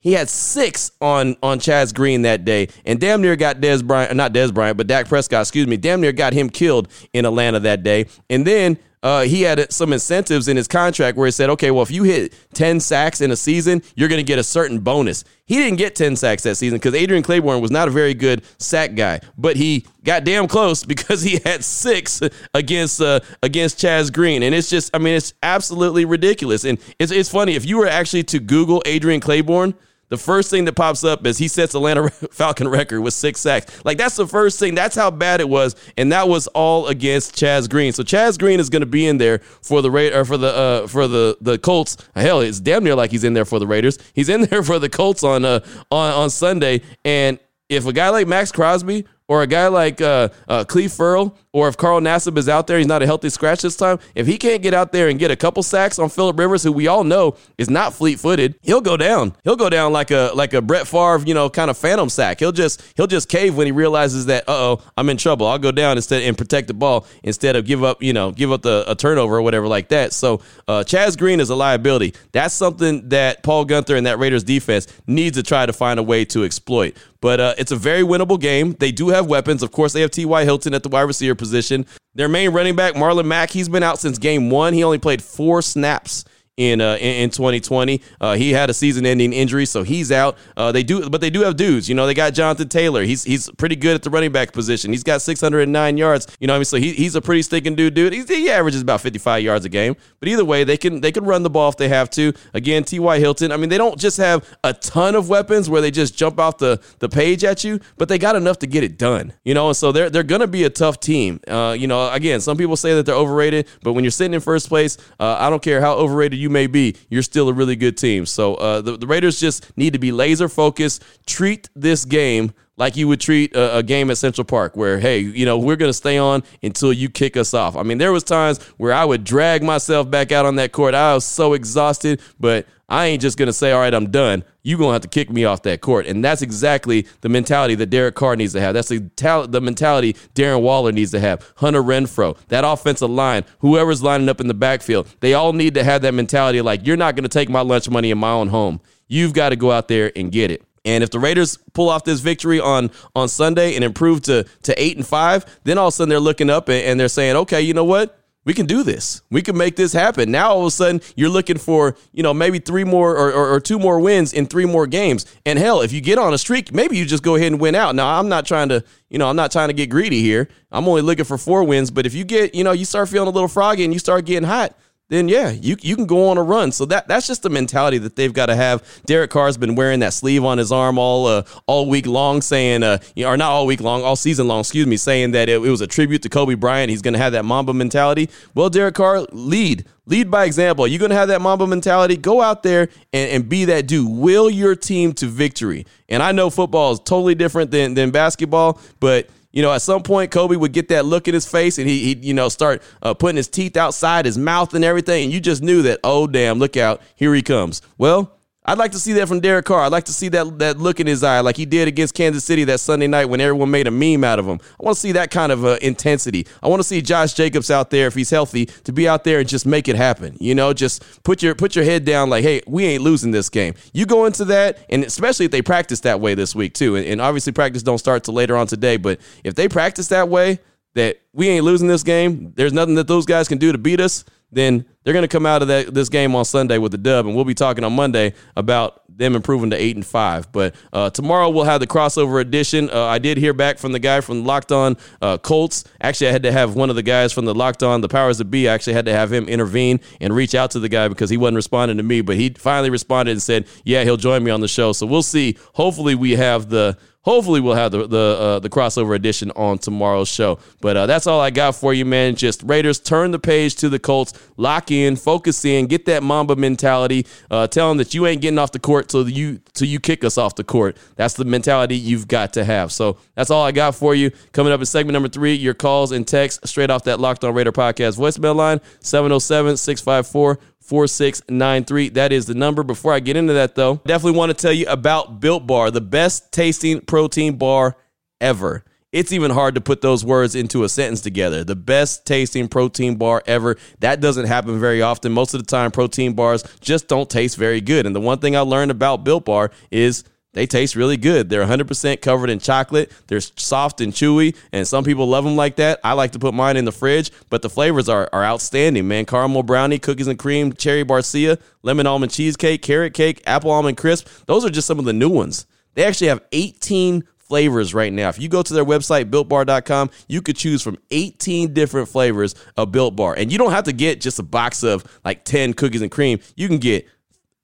[0.00, 4.14] He had six on on Chaz Green that day, and damn near got Dez Bryant,
[4.16, 7.60] not Dez Bryant, but Dak Prescott, excuse me, damn near got him killed in Atlanta
[7.60, 8.06] that day.
[8.30, 11.82] And then uh, he had some incentives in his contract where he said, okay, well,
[11.82, 15.24] if you hit 10 sacks in a season, you're going to get a certain bonus.
[15.46, 18.42] He didn't get 10 sacks that season because Adrian Clayborn was not a very good
[18.58, 22.20] sack guy, but he got damn close because he had six
[22.54, 24.42] against uh, against Chaz Green.
[24.42, 26.64] And it's just, I mean, it's absolutely ridiculous.
[26.64, 29.74] And it's, it's funny, if you were actually to Google Adrian Clayborn,
[30.08, 33.84] the first thing that pops up is he sets Atlanta Falcon record with six sacks.
[33.84, 34.74] Like that's the first thing.
[34.74, 37.92] That's how bad it was, and that was all against Chaz Green.
[37.92, 40.48] So Chaz Green is going to be in there for the Ra- or for the
[40.48, 41.96] uh, for the the Colts.
[42.14, 43.98] Hell, it's damn near like he's in there for the Raiders.
[44.14, 48.08] He's in there for the Colts on uh, on on Sunday, and if a guy
[48.08, 52.36] like Maxx Crosby or a guy like uh, uh, Clelin Ferrell, or if Carl Nassib
[52.38, 53.98] is out there, he's not a healthy scratch this time.
[54.14, 56.72] If he can't get out there and get a couple sacks on Philip Rivers, who
[56.72, 59.34] we all know is not fleet-footed, he'll go down.
[59.44, 62.38] He'll go down like a like a Brett Favre, you know, kind of phantom sack.
[62.38, 65.46] He'll just he'll just cave when he realizes that, oh, I'm in trouble.
[65.46, 68.50] I'll go down instead and protect the ball instead of give up, you know, give
[68.52, 70.12] up the a turnover or whatever like that.
[70.12, 72.14] So uh, Chaz Green is a liability.
[72.32, 76.02] That's something that Paul Guenther and that Raiders defense needs to try to find a
[76.02, 76.96] way to exploit.
[77.20, 78.74] But uh, it's a very winnable game.
[78.78, 79.62] They do have weapons.
[79.62, 80.44] Of course, they have T.Y.
[80.44, 81.86] Hilton at the wide receiver position.
[82.14, 84.74] Their main running back, Marlon Mack, he's been out since game one.
[84.74, 86.24] He only played four snaps
[86.58, 88.02] in uh, in, 2020.
[88.20, 90.36] Uh, he had a season-ending injury, so he's out.
[90.56, 91.88] Uh, they do, but they do have dudes.
[91.88, 93.04] You know, they got Jonathan Taylor.
[93.04, 94.92] He's he's pretty good at the running back position.
[94.92, 96.26] He's got 609 yards.
[96.40, 97.94] You know, I mean, so he, he's a pretty stinking dude.
[97.94, 99.96] Dude, he's, he averages about 55 yards a game.
[100.18, 102.32] But either way, they can they can run the ball if they have to.
[102.52, 103.18] Again, T.Y.
[103.20, 103.52] Hilton.
[103.52, 106.58] I mean, they don't just have a ton of weapons where they just jump off
[106.58, 109.32] the the page at you, but they got enough to get it done.
[109.44, 111.40] You know, and so they're they're gonna be a tough team.
[111.46, 114.40] Uh, you know, again, some people say that they're overrated, but when you're sitting in
[114.40, 117.76] first place, uh, I don't care how overrated you may be, you're still a really
[117.76, 118.26] good team.
[118.26, 121.04] So uh, the, the Raiders just need to be laser focused.
[121.26, 125.18] Treat this game like you would treat a, a, game at Central Park, where hey,
[125.18, 127.76] you know we're gonna stay on until you kick us off.
[127.76, 130.94] I mean, there was times where I would drag myself back out on that court.
[130.94, 134.44] I was so exhausted, but I ain't just gonna say, all right, I'm done.
[134.62, 137.90] You're gonna have to kick me off that court, and that's exactly the mentality that
[137.90, 138.72] Derek Carr needs to have.
[138.72, 139.00] That's the
[139.48, 141.52] the mentality Darren Waller needs to have.
[141.56, 145.84] Hunter Renfrow, that offensive line, whoever's lining up in the backfield, they all need to
[145.84, 146.62] have that mentality.
[146.62, 148.80] Like you're not gonna take my lunch money in my own home.
[149.06, 150.62] You've got to go out there and get it.
[150.84, 154.82] And if the Raiders pull off this victory on on Sunday and improve to to
[154.82, 157.36] eight and five, then all of a sudden they're looking up and, and they're saying,
[157.36, 158.17] okay, you know what?
[158.48, 159.20] We can do this.
[159.30, 160.30] We can make this happen.
[160.30, 163.52] Now all of a sudden you're looking for, you know, maybe three more or, or,
[163.52, 165.26] or, two more wins in three more games.
[165.44, 167.74] And hell, if you get on a streak, maybe you just go ahead and win
[167.74, 167.94] out.
[167.94, 170.48] Now I'm not trying to, you know, I'm not trying to get greedy here.
[170.72, 171.90] I'm only looking for four wins.
[171.90, 174.24] But if you get, you know, you start feeling a little froggy and you start
[174.24, 174.74] getting hot,
[175.08, 176.70] then yeah, you you can go on a run.
[176.72, 178.82] So that that's just the mentality that they've got to have.
[179.06, 182.82] Derek Carr's been wearing that sleeve on his arm all uh, all week long, saying,
[182.82, 185.48] uh, you know, or not all week long, all season long, excuse me, saying that
[185.48, 186.90] it, it was a tribute to Kobe Bryant.
[186.90, 188.28] He's going to have that Mamba mentality.
[188.54, 189.86] Well, Derek Carr, lead.
[190.06, 190.86] Lead by example.
[190.86, 192.16] You're going to have that Mamba mentality.
[192.16, 194.10] Go out there and, and be that dude.
[194.10, 195.86] Will your team to victory.
[196.08, 200.04] And I know football is totally different than, than basketball, but you know, at some
[200.04, 202.80] point, Kobe would get that look in his face and he, he'd, you know, start
[203.02, 205.24] uh, putting his teeth outside his mouth and everything.
[205.24, 207.82] And you just knew that, oh, damn, look out, here he comes.
[207.98, 208.37] Well,
[208.68, 209.80] I'd like to see that from Derek Carr.
[209.80, 212.44] I'd like to see that that look in his eye, like he did against Kansas
[212.44, 214.60] City that Sunday night when everyone made a meme out of him.
[214.78, 216.46] I want to see that kind of uh, intensity.
[216.62, 219.38] I want to see Josh Jacobs out there if he's healthy to be out there
[219.38, 220.36] and just make it happen.
[220.38, 223.48] You know, just put your put your head down, like, hey, we ain't losing this
[223.48, 223.72] game.
[223.94, 226.94] You go into that, and especially if they practice that way this week too.
[226.96, 228.98] And, and obviously, practice don't start till later on today.
[228.98, 230.58] But if they practice that way,
[230.92, 232.52] that we ain't losing this game.
[232.54, 235.46] There's nothing that those guys can do to beat us then they're going to come
[235.46, 237.94] out of that, this game on Sunday with the dub, and we'll be talking on
[237.94, 240.50] Monday about them improving to eight and five.
[240.52, 242.88] But uh, tomorrow we'll have the crossover edition.
[242.90, 245.84] Uh, I did hear back from the guy from Locked On uh, Colts.
[246.00, 248.42] Actually, I had to have one of the guys from the Locked On, the Powers
[248.42, 248.68] Be.
[248.68, 251.36] I actually had to have him intervene and reach out to the guy because he
[251.36, 252.20] wasn't responding to me.
[252.20, 255.22] But he finally responded and said, "Yeah, he'll join me on the show." So we'll
[255.22, 255.58] see.
[255.74, 256.96] Hopefully, we have the
[257.28, 260.58] hopefully we'll have the the uh, the crossover edition on tomorrow's show.
[260.80, 262.36] But uh, that's all I got for you, man.
[262.36, 266.56] Just Raiders turn the page to the Colts, lock in, focus in, get that Mamba
[266.56, 267.26] mentality.
[267.50, 270.24] Uh, tell them that you ain't getting off the court till you till you kick
[270.24, 270.96] us off the court.
[271.16, 272.92] That's the mentality you've got to have.
[272.92, 274.30] So that's all I got for you.
[274.52, 277.52] Coming up in segment number three, your calls and texts straight off that Locked On
[277.54, 282.08] Raider podcast voicemail line 707 654 4693.
[282.10, 282.82] That is the number.
[282.82, 286.00] Before I get into that, though, definitely want to tell you about Built Bar, the
[286.00, 287.96] best tasting protein bar
[288.40, 288.84] ever.
[289.12, 291.64] it's even hard to put those words into a sentence together.
[291.64, 293.76] The best tasting protein bar ever.
[294.00, 295.32] That doesn't happen very often.
[295.32, 298.06] Most of the time, protein bars just don't taste very good.
[298.06, 300.24] And the one thing I learned about Built Bar is
[300.54, 301.48] they taste really good.
[301.48, 303.12] They're 100% covered in chocolate.
[303.26, 306.00] They're soft and chewy, and some people love them like that.
[306.02, 309.26] I like to put mine in the fridge, but the flavors are, are outstanding, man.
[309.26, 314.26] Caramel brownie, cookies and cream, cherry barcia, lemon almond cheesecake, carrot cake, apple almond crisp.
[314.46, 315.66] Those are just some of the new ones.
[315.94, 318.28] They actually have 18 flavors right now.
[318.28, 322.92] If you go to their website, builtbar.com, you could choose from 18 different flavors of
[322.92, 323.34] Built Bar.
[323.34, 326.40] And you don't have to get just a box of like 10 cookies and cream.
[326.56, 327.08] You can get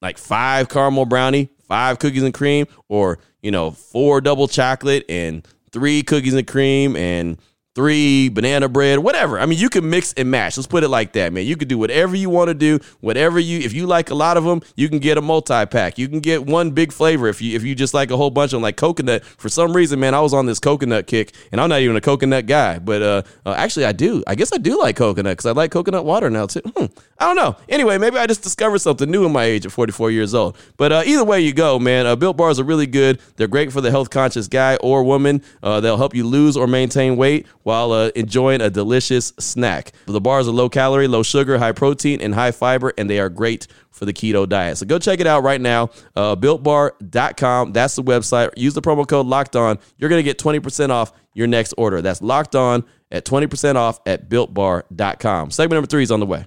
[0.01, 5.46] like five caramel brownie, five cookies and cream, or, you know, four double chocolate and
[5.70, 7.38] three cookies and cream and
[7.74, 9.38] three banana bread, whatever.
[9.38, 10.56] I mean, you can mix and match.
[10.56, 11.44] Let's put it like that, man.
[11.44, 13.58] You can do whatever you want to do, whatever you.
[13.58, 15.98] If you like a lot of them, you can get a multi pack.
[15.98, 17.26] You can get one big flavor.
[17.26, 19.24] If you if you just like a whole bunch of them, like coconut.
[19.24, 22.00] For some reason, man, I was on this coconut kick, and I'm not even a
[22.00, 24.22] coconut guy, but uh, uh actually, I do.
[24.26, 26.62] I guess I do like coconut because I like coconut water now too.
[26.76, 26.87] Hmm.
[27.18, 27.56] I don't know.
[27.68, 30.56] Anyway, maybe I just discovered something new in my age at 44 years old.
[30.76, 33.20] But uh, either way you go, man, uh, Built Bars are really good.
[33.37, 35.42] They're great for the health conscious guy or woman.
[35.62, 39.92] Uh, they'll help you lose or maintain weight while uh, enjoying a delicious snack.
[40.07, 43.29] The bars are low calorie, low sugar, high protein, and high fiber, and they are
[43.29, 44.79] great for the keto diet.
[44.79, 45.90] So go check it out right now.
[46.14, 47.72] Uh, builtbar.com.
[47.72, 48.50] That's the website.
[48.57, 49.79] Use the promo code locked on.
[49.98, 52.00] You're going to get 20% off your next order.
[52.03, 55.50] That's locked on at 20% off at builtbar.com.
[55.50, 56.46] Segment number three is on the way.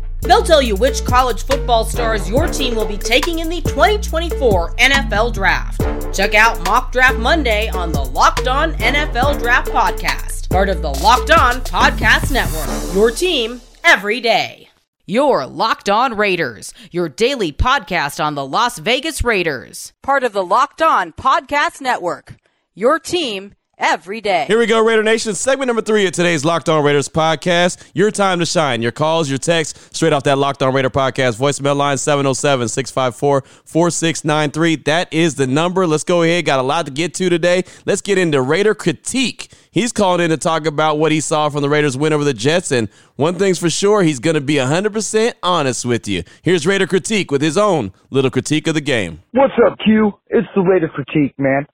[0.21, 4.75] They'll tell you which college football stars your team will be taking in the 2024
[4.75, 5.81] NFL Draft.
[6.15, 10.89] Check out Mock Draft Monday on the Locked On NFL Draft Podcast part of the
[10.89, 12.93] Locked On Podcast Network.
[12.93, 14.67] Your team every day.
[15.05, 20.43] Your Locked On Raiders, your daily podcast on the Las Vegas Raiders, part of the
[20.43, 22.35] Locked On Podcast Network.
[22.75, 24.45] Your team every day.
[24.47, 25.33] Here we go, Raider Nation.
[25.33, 27.83] Segment number three of today's Locked On Raiders podcast.
[27.93, 28.81] Your time to shine.
[28.81, 31.37] Your calls, your texts, straight off that Locked On Raider podcast.
[31.37, 34.75] Voicemail line 707 654 4693.
[34.77, 35.85] That is the number.
[35.87, 36.45] Let's go ahead.
[36.45, 37.63] Got a lot to get to today.
[37.85, 39.51] Let's get into Raider critique.
[39.71, 42.33] He's calling in to talk about what he saw from the Raiders win over the
[42.33, 42.71] Jets.
[42.71, 46.23] And one thing's for sure, he's going to be 100% honest with you.
[46.41, 49.21] Here's Raider critique with his own little critique of the game.
[49.31, 50.11] What's up, Q?
[50.27, 51.65] It's the Raider critique, man.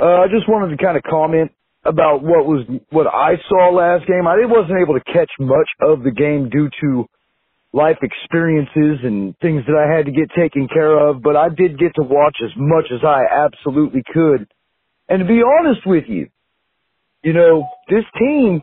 [0.00, 1.50] Uh, I just wanted to kind of comment
[1.84, 4.26] about what was what I saw last game.
[4.26, 7.06] I wasn't able to catch much of the game due to
[7.72, 11.78] life experiences and things that I had to get taken care of, but I did
[11.78, 14.46] get to watch as much as I absolutely could.
[15.08, 16.28] And to be honest with you,
[17.22, 18.62] you know, this team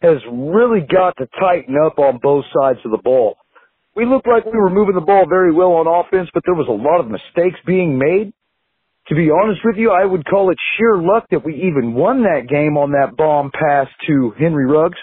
[0.00, 3.36] has really got to tighten up on both sides of the ball.
[3.94, 6.66] We looked like we were moving the ball very well on offense, but there was
[6.66, 8.32] a lot of mistakes being made
[9.08, 12.22] to be honest with you, I would call it sheer luck that we even won
[12.22, 14.98] that game on that bomb pass to Henry Ruggs.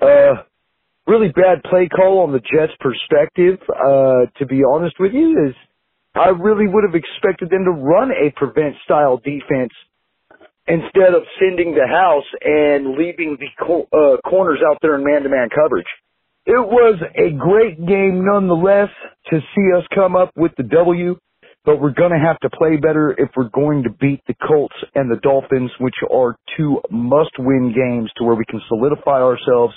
[0.00, 0.44] Uh,
[1.06, 5.54] really bad play call on the Jets' perspective, uh, to be honest with you, is
[6.14, 9.72] I really would have expected them to run a prevent style defense
[10.68, 15.22] instead of sending the house and leaving the co- uh, corners out there in man
[15.22, 15.86] to man coverage.
[16.46, 18.88] It was a great game nonetheless
[19.30, 21.16] to see us come up with the W
[21.66, 24.76] but we're going to have to play better if we're going to beat the Colts
[24.94, 29.74] and the Dolphins, which are two must-win games to where we can solidify ourselves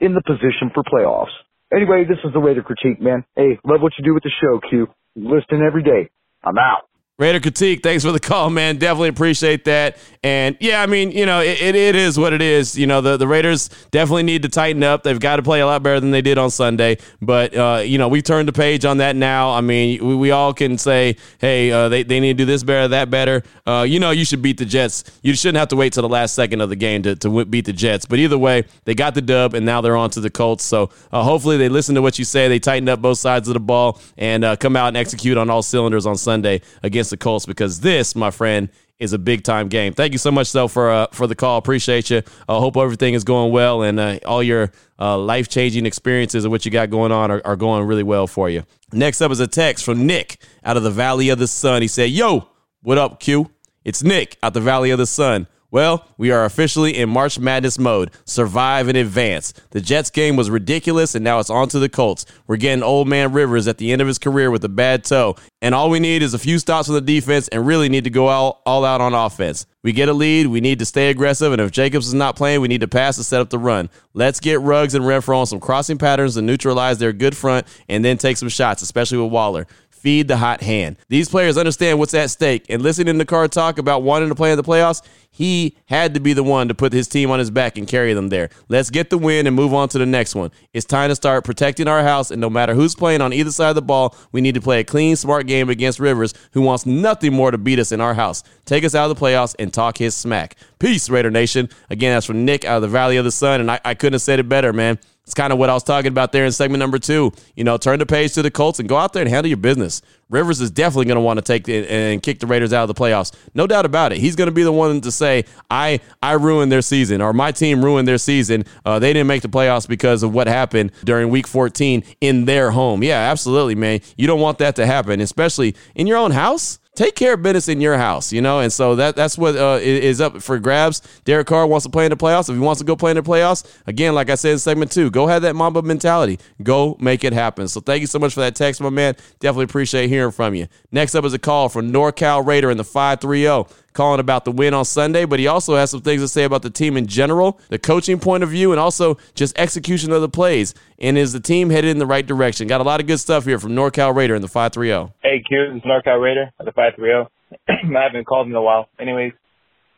[0.00, 1.32] in the position for playoffs.
[1.72, 3.24] Anyway, this is the Raider critique, man.
[3.36, 4.88] Hey, love what you do with the show, Q.
[5.14, 6.10] Listen every day.
[6.42, 6.87] I'm out.
[7.20, 8.76] Raider critique, thanks for the call, man.
[8.76, 9.98] Definitely appreciate that.
[10.22, 12.78] And yeah, I mean, you know, it, it, it is what it is.
[12.78, 15.02] You know, the, the Raiders definitely need to tighten up.
[15.02, 16.98] They've got to play a lot better than they did on Sunday.
[17.20, 19.50] But, uh, you know, we've turned the page on that now.
[19.50, 22.62] I mean, we, we all can say, hey, uh, they, they need to do this
[22.62, 23.42] better, that better.
[23.66, 25.02] Uh, you know, you should beat the Jets.
[25.20, 27.64] You shouldn't have to wait till the last second of the game to, to beat
[27.64, 28.06] the Jets.
[28.06, 30.64] But either way, they got the dub, and now they're on to the Colts.
[30.64, 32.46] So uh, hopefully they listen to what you say.
[32.46, 35.50] They tighten up both sides of the ball and uh, come out and execute on
[35.50, 38.68] all cylinders on Sunday against the Colts because this, my friend,
[38.98, 39.92] is a big time game.
[39.92, 41.58] Thank you so much, though, for uh, for the call.
[41.58, 42.22] Appreciate you.
[42.48, 46.44] I uh, hope everything is going well and uh, all your uh, life changing experiences
[46.44, 48.64] and what you got going on are, are, going really well for you.
[48.92, 51.82] Next up is a text from Nick out of the Valley of the Sun.
[51.82, 52.48] He said, "Yo,
[52.82, 53.50] what up, Q?
[53.84, 55.46] It's Nick out the Valley of the Sun.
[55.70, 58.10] Well, we are officially in March Madness mode.
[58.24, 59.52] Survive and advance.
[59.70, 62.24] The Jets game was ridiculous, and now it's on to the Colts.
[62.46, 65.36] We're getting old man Rivers at the end of his career with a bad toe,
[65.60, 68.10] and all we need is a few stops on the defense and really need to
[68.10, 69.66] go all, all out on offense.
[69.84, 72.62] We get a lead, we need to stay aggressive, and if Jacobs is not playing,
[72.62, 73.90] we need to pass to set up the run.
[74.14, 78.02] Let's get Ruggs and Renfrow on some crossing patterns to neutralize their good front and
[78.02, 79.66] then take some shots, especially with Waller
[79.98, 80.96] feed the hot hand.
[81.08, 84.50] These players understand what's at stake, and listening to Carr talk about wanting to play
[84.50, 87.50] in the playoffs, he had to be the one to put his team on his
[87.50, 88.50] back and carry them there.
[88.68, 90.50] Let's get the win and move on to the next one.
[90.72, 93.70] It's time to start protecting our house, and no matter who's playing on either side
[93.70, 96.86] of the ball, we need to play a clean, smart game against Rivers, who wants
[96.86, 98.42] nothing more to beat us in our house.
[98.64, 100.56] Take us out of the playoffs and talk his smack.
[100.78, 101.68] Peace, Raider Nation.
[101.90, 104.14] Again, that's from Nick out of the Valley of the Sun, and I, I couldn't
[104.14, 104.98] have said it better, man.
[105.28, 107.32] It's kind of what I was talking about there in segment number two.
[107.54, 109.58] You know, turn the page to the Colts and go out there and handle your
[109.58, 110.00] business.
[110.30, 112.96] Rivers is definitely going to want to take the, and kick the Raiders out of
[112.96, 113.34] the playoffs.
[113.52, 114.20] No doubt about it.
[114.20, 117.52] He's going to be the one to say, "I I ruined their season," or "My
[117.52, 118.64] team ruined their season.
[118.86, 122.70] Uh, they didn't make the playoffs because of what happened during Week 14 in their
[122.70, 124.00] home." Yeah, absolutely, man.
[124.16, 127.68] You don't want that to happen, especially in your own house take care of business
[127.68, 131.00] in your house, you know, and so that that's what uh, is up for grabs.
[131.24, 132.48] Derek Carr wants to play in the playoffs.
[132.48, 134.90] If he wants to go play in the playoffs, again, like I said in segment
[134.90, 136.40] two, go have that Mamba mentality.
[136.60, 137.68] Go make it happen.
[137.68, 139.14] So thank you so much for that text, my man.
[139.38, 140.66] Definitely appreciate hearing from you.
[140.90, 144.44] Next up is a call from NorCal Raider in the five three zero calling about
[144.44, 146.96] the win on Sunday, but he also has some things to say about the team
[146.96, 150.72] in general, the coaching point of view, and also just execution of the plays.
[151.00, 152.68] And is the team headed in the right direction?
[152.68, 155.12] Got a lot of good stuff here from NorCal Raider in the 530.
[155.20, 157.28] Hey, Q, this is NorCal Raider at the 530.
[157.96, 158.88] I haven't called in a while.
[159.00, 159.32] Anyways,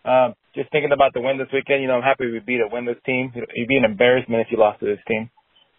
[0.07, 2.75] um, just thinking about the win this weekend, you know, I'm happy we beat a
[2.75, 3.33] winless team.
[3.37, 5.29] It'd be an embarrassment if you lost to this team.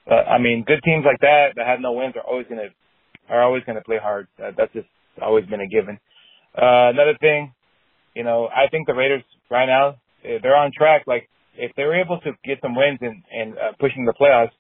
[0.06, 2.70] But I mean, good teams like that that have no wins are always gonna
[3.30, 4.28] are always gonna play hard.
[4.38, 4.88] that's just
[5.20, 5.98] always been a given.
[6.56, 7.54] Uh, another thing,
[8.14, 11.04] you know, I think the Raiders right now eh, they're on track.
[11.08, 14.56] Like if they were able to get some wins and and uh, pushing the playoffs,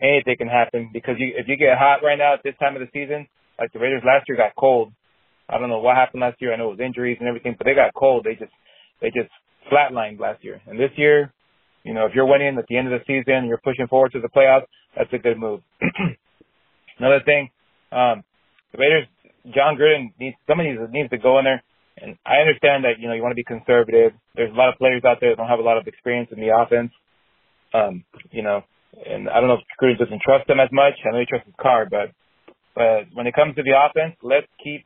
[0.00, 0.90] anything can happen.
[0.92, 3.26] Because you, if you get hot right now at this time of the season,
[3.58, 4.92] like the Raiders last year got cold.
[5.48, 6.52] I don't know what happened last year.
[6.52, 8.24] I know it was injuries and everything, but they got cold.
[8.24, 8.52] They just
[9.00, 9.30] they just
[9.70, 10.60] flatlined last year.
[10.66, 11.32] And this year,
[11.84, 14.20] you know, if you're winning at the end of the season you're pushing forward to
[14.20, 15.60] the playoffs, that's a good move.
[16.98, 17.50] Another thing,
[17.92, 18.24] um,
[18.72, 19.06] the Raiders,
[19.54, 21.62] Jon Gruden needs somebody needs to go in there
[21.96, 24.12] and I understand that, you know, you want to be conservative.
[24.34, 26.40] There's a lot of players out there that don't have a lot of experience in
[26.40, 26.92] the offense.
[27.72, 28.62] Um, you know,
[28.94, 30.94] and I don't know if Gruden doesn't trust them as much.
[31.04, 32.12] I know he trusts his Carr, but
[32.74, 34.84] but when it comes to the offense, let's keep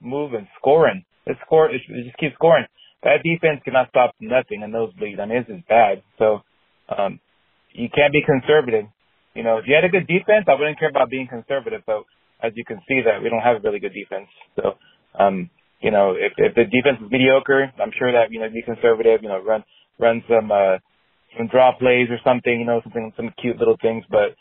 [0.00, 1.04] moving, scoring.
[1.26, 1.68] Let's score.
[1.70, 2.64] Let's just keep scoring.
[3.04, 5.20] That defense cannot stop nothing in those leagues.
[5.20, 6.02] I mean, this is bad.
[6.18, 6.40] So
[6.88, 7.20] um,
[7.72, 8.88] you can't be conservative.
[9.34, 11.82] You know, if you had a good defense, I wouldn't care about being conservative.
[11.84, 12.08] But
[12.42, 14.28] as you can see, that we don't have a really good defense.
[14.56, 14.80] So
[15.18, 18.62] um, you know, if, if the defense is mediocre, I'm sure that, you know, be
[18.62, 19.64] conservative, you know, run,
[19.98, 20.78] run some, uh,
[21.36, 24.04] some draw plays or something, you know, something, some cute little things.
[24.08, 24.36] But,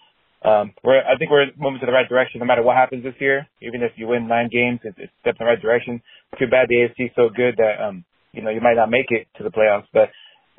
[0.48, 3.20] um, we're, I think we're moving to the right direction no matter what happens this
[3.20, 3.48] year.
[3.62, 6.02] Even if you win nine games, it's, it's step in the right direction.
[6.40, 9.08] Too bad the AFC is so good that, um, you know, you might not make
[9.10, 10.10] it to the playoffs, but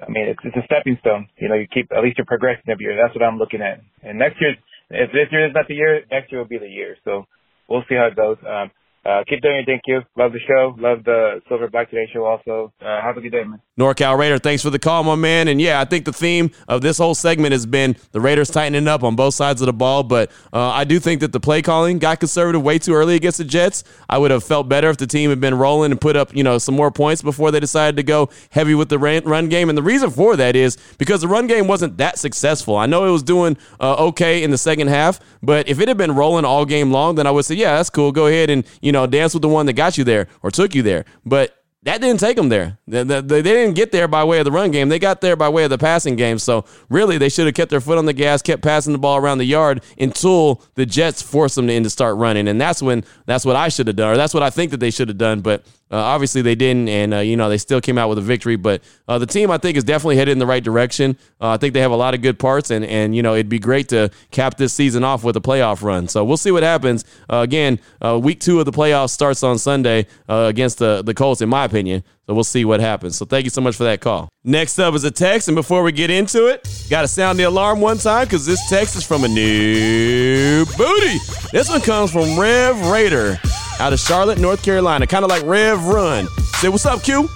[0.00, 1.28] I mean, it's, it's a stepping stone.
[1.38, 2.98] You know, you keep, at least you're progressing every year.
[3.00, 3.80] That's what I'm looking at.
[4.02, 4.56] And next year,
[4.90, 6.96] if this year is not the year, next year will be the year.
[7.04, 7.24] So
[7.68, 8.36] we'll see how it goes.
[8.46, 8.70] Um,
[9.06, 9.66] uh, keep doing it.
[9.66, 10.00] Thank you.
[10.16, 10.74] Love the show.
[10.78, 12.72] Love the Silver Black Today show also.
[12.80, 13.60] Uh, have a good day, man.
[13.78, 15.48] NorCal Raider, thanks for the call, my man.
[15.48, 18.88] And yeah, I think the theme of this whole segment has been the Raiders tightening
[18.88, 20.02] up on both sides of the ball.
[20.02, 23.38] But uh, I do think that the play calling got conservative way too early against
[23.38, 23.84] the Jets.
[24.08, 26.42] I would have felt better if the team had been rolling and put up, you
[26.42, 29.68] know, some more points before they decided to go heavy with the run game.
[29.68, 32.76] And the reason for that is because the run game wasn't that successful.
[32.76, 35.98] I know it was doing uh, okay in the second half, but if it had
[35.98, 38.10] been rolling all game long, then I would say, yeah, that's cool.
[38.10, 40.74] Go ahead and you know dance with the one that got you there or took
[40.74, 41.04] you there.
[41.26, 41.54] But
[41.86, 42.78] that didn't take them there.
[42.88, 44.88] They, they, they, didn't get there by way of the run game.
[44.88, 46.40] They got there by way of the passing game.
[46.40, 49.18] So really, they should have kept their foot on the gas, kept passing the ball
[49.18, 52.48] around the yard until the Jets forced them in to start running.
[52.48, 54.80] And that's when that's what I should have done, or that's what I think that
[54.80, 55.42] they should have done.
[55.42, 58.22] But uh, obviously, they didn't, and uh, you know they still came out with a
[58.22, 58.56] victory.
[58.56, 61.16] But uh, the team, I think, is definitely headed in the right direction.
[61.40, 63.48] Uh, I think they have a lot of good parts, and and you know it'd
[63.48, 66.08] be great to cap this season off with a playoff run.
[66.08, 67.04] So we'll see what happens.
[67.30, 71.40] Uh, again, uh, week two of the playoffs starts on Sunday against the the Colts,
[71.40, 72.02] in my opinion.
[72.26, 73.16] So we'll see what happens.
[73.16, 74.28] So thank you so much for that call.
[74.42, 77.44] Next up is a text, and before we get into it, got to sound the
[77.44, 81.18] alarm one time because this text is from a new booty.
[81.52, 83.38] This one comes from Rev Raider
[83.80, 86.26] out of Charlotte, North Carolina, kind of like Rev Run.
[86.60, 87.28] Say, what's up, Q?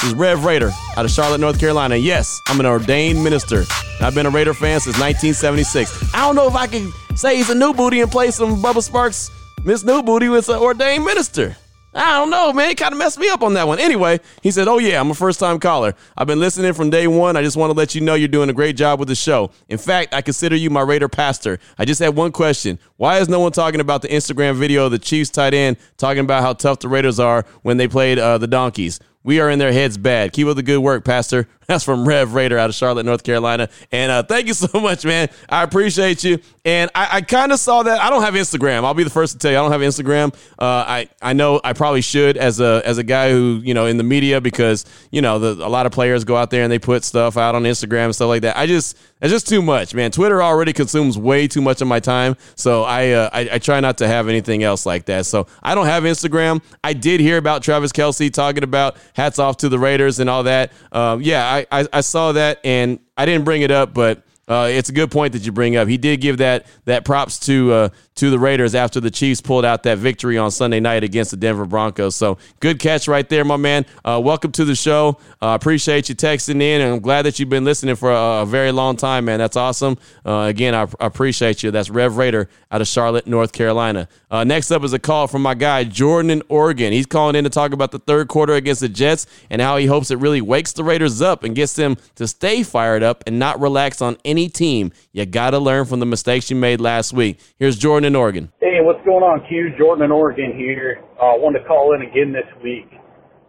[0.00, 1.96] This is Rev Raider out of Charlotte, North Carolina.
[1.96, 3.64] Yes, I'm an ordained minister.
[4.00, 6.14] I've been a Raider fan since 1976.
[6.14, 8.88] I don't know if I can say he's a new booty and play some Bubba
[8.88, 9.30] Sparxxx,
[9.64, 11.56] Miss New Booty with an ordained minister.
[11.94, 12.68] I don't know, man.
[12.68, 13.78] He kind of messed me up on that one.
[13.78, 15.94] Anyway, he said, Oh, yeah, I'm a first time caller.
[16.16, 17.36] I've been listening from day one.
[17.36, 19.50] I just want to let you know you're doing a great job with the show.
[19.68, 21.58] In fact, I consider you my Raider pastor.
[21.78, 22.78] I just had one question.
[22.96, 26.20] Why is no one talking about the Instagram video of the Chiefs tight end talking
[26.20, 29.00] about how tough the Raiders are when they played uh, the Donkeys?
[29.24, 30.32] We are in their heads bad.
[30.32, 31.48] Keep up the good work, Pastor.
[31.68, 33.68] That's from Rev Raider out of Charlotte, North Carolina.
[33.92, 35.28] And uh, thank you so much, man.
[35.50, 36.38] I appreciate you.
[36.64, 38.00] And I, I kind of saw that.
[38.00, 38.84] I don't have Instagram.
[38.84, 40.34] I'll be the first to tell you I don't have Instagram.
[40.58, 43.84] Uh, I I know I probably should as a as a guy who you know
[43.84, 46.72] in the media because you know the, a lot of players go out there and
[46.72, 48.56] they put stuff out on Instagram and stuff like that.
[48.56, 50.12] I just it's just too much, man.
[50.12, 53.80] Twitter already consumes way too much of my time, so I, uh, I, I try
[53.80, 55.26] not to have anything else like that.
[55.26, 56.62] So I don't have Instagram.
[56.84, 60.44] I did hear about Travis Kelce talking about hats off to the Raiders and all
[60.44, 60.72] that.
[60.92, 64.68] Um, yeah, I, I, I saw that and I didn't bring it up, but uh,
[64.70, 65.88] it's a good point that you bring up.
[65.88, 69.64] He did give that that props to uh, to the Raiders after the Chiefs pulled
[69.64, 72.16] out that victory on Sunday night against the Denver Broncos.
[72.16, 73.86] So good catch right there, my man.
[74.04, 75.18] Uh, welcome to the show.
[75.40, 78.46] Uh, appreciate you texting in, and I'm glad that you've been listening for a, a
[78.46, 79.38] very long time, man.
[79.38, 79.98] That's awesome.
[80.24, 81.70] Uh, again, I, I, appreciate you.
[81.70, 84.08] That's Rev Raider out of Charlotte, North Carolina.
[84.30, 86.92] Uh, next up is a call from my guy Jordan in Oregon.
[86.92, 89.86] He's calling in to talk about the third quarter against the Jets and how he
[89.86, 93.38] hopes it really wakes the Raiders up and gets them to stay fired up and
[93.38, 96.80] not relax on any any team, you got to learn from the mistakes you made
[96.80, 97.40] last week.
[97.58, 98.52] Here's Jordan in Oregon.
[98.60, 99.74] Hey, what's going on, Q?
[99.76, 101.02] Jordan in Oregon here.
[101.20, 102.86] I uh, wanted to call in again this week.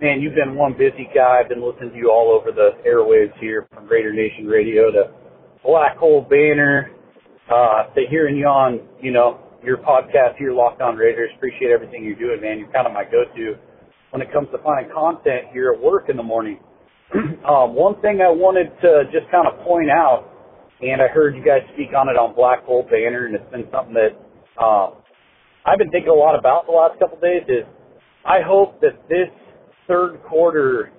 [0.01, 1.41] Man, you've been one busy guy.
[1.43, 5.11] I've been listening to you all over the airwaves here from Raider Nation Radio to
[5.63, 6.89] Black Hole Banner,
[7.51, 11.29] uh, to hearing you on, you know, your podcast here, Locked On Raiders.
[11.35, 12.57] Appreciate everything you're doing, man.
[12.57, 13.55] You're kind of my go-to
[14.11, 16.59] when it comes to finding content here at work in the morning.
[17.13, 20.28] um, one thing I wanted to just kind of point out
[20.81, 23.67] and I heard you guys speak on it on Black Hole Banner, and it's been
[23.71, 24.15] something that
[24.61, 24.95] um,
[25.65, 27.43] I've been thinking a lot about the last couple of days.
[27.47, 27.65] Is
[28.25, 29.29] I hope that this
[29.87, 30.91] third quarter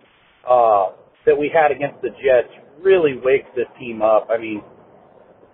[0.48, 0.92] uh,
[1.26, 2.52] that we had against the Jets
[2.82, 4.28] really wakes this team up.
[4.30, 4.62] I mean,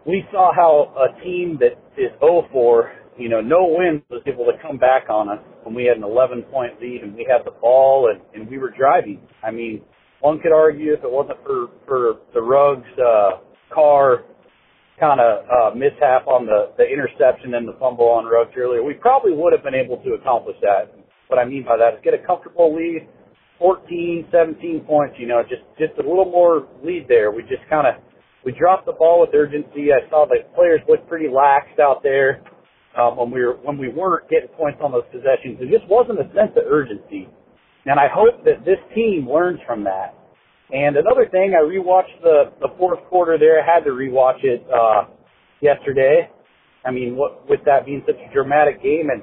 [0.07, 4.53] we saw how a team that is 0-4, you know, no wins was able to
[4.63, 7.51] come back on us when we had an 11 point lead and we had the
[7.61, 9.21] ball and, and we were driving.
[9.43, 9.83] I mean,
[10.21, 13.41] one could argue if it wasn't for, for the Ruggs, uh,
[13.73, 14.25] Carr
[14.99, 18.95] kind of uh, mishap on the, the interception and the fumble on Ruggs earlier, we
[18.95, 20.93] probably would have been able to accomplish that.
[21.29, 23.09] What I mean by that is get a comfortable lead,
[23.59, 27.31] 14, 17 points, you know, just, just a little more lead there.
[27.31, 28.01] We just kind of,
[28.45, 29.93] we dropped the ball with urgency.
[29.93, 32.43] I saw the players look pretty laxed out there.
[32.97, 36.21] Um, when we were, when we weren't getting points on those possessions, there just wasn't
[36.21, 37.29] a sense of urgency.
[37.85, 40.15] And I hope that this team learns from that
[40.73, 43.63] and another thing, I rewatched the the fourth quarter there.
[43.63, 45.05] I had to rewatch it uh,
[45.61, 46.29] yesterday.
[46.85, 49.23] I mean, what, with that being such a dramatic game, and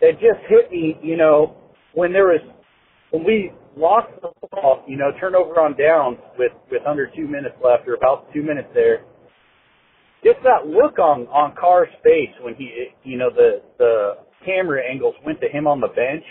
[0.00, 1.56] it just hit me, you know,
[1.94, 2.40] when there was
[3.10, 7.54] when we lost the ball, you know, turnover on downs with with under two minutes
[7.62, 9.04] left or about two minutes there.
[10.24, 14.12] Just that look on on Carr's face when he, you know, the the
[14.44, 16.24] camera angles went to him on the bench,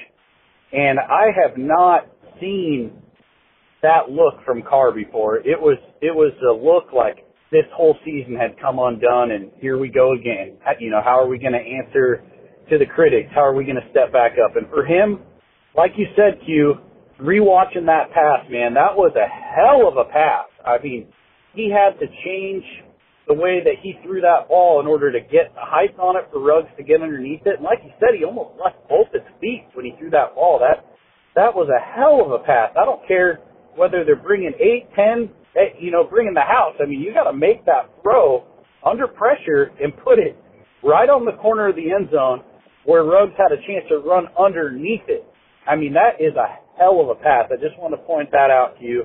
[0.73, 2.07] and I have not
[2.41, 3.01] seen
[3.81, 5.37] that look from Carr before.
[5.37, 9.77] It was it was a look like this whole season had come undone, and here
[9.77, 10.57] we go again.
[10.79, 12.21] You know, how are we going to answer
[12.69, 13.29] to the critics?
[13.33, 14.55] How are we going to step back up?
[14.55, 15.21] And for him,
[15.75, 16.75] like you said, Q,
[17.19, 20.45] rewatching that pass, man, that was a hell of a pass.
[20.65, 21.07] I mean,
[21.55, 22.63] he had to change
[23.27, 26.29] the way that he threw that ball in order to get the height on it
[26.31, 27.57] for Ruggs to get underneath it.
[27.57, 30.59] And like you said, he almost left both his feet when he threw that ball.
[30.59, 30.85] That
[31.35, 32.73] that was a hell of a pass.
[32.73, 33.39] I don't care
[33.75, 36.75] whether they're bringing eight, ten, eh, you know, bringing the house.
[36.81, 38.45] I mean, you got to make that throw
[38.85, 40.37] under pressure and put it
[40.83, 42.43] right on the corner of the end zone
[42.85, 45.25] where Ruggs had a chance to run underneath it.
[45.67, 46.47] I mean, that is a
[46.79, 47.51] hell of a pass.
[47.51, 49.03] I just want to point that out to you.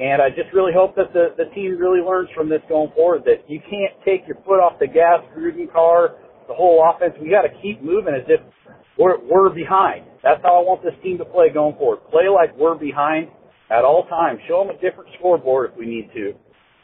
[0.00, 3.22] And I just really hope that the, the team really learns from this going forward
[3.26, 6.16] that you can't take your foot off the gas, Gruden Carr,
[6.48, 7.12] the whole offense.
[7.20, 8.40] We got to keep moving as if
[8.96, 10.06] we're, we're behind.
[10.24, 12.00] That's how I want this team to play going forward.
[12.10, 13.28] Play like we're behind
[13.70, 14.40] at all times.
[14.48, 16.34] Show them a different scoreboard if we need to.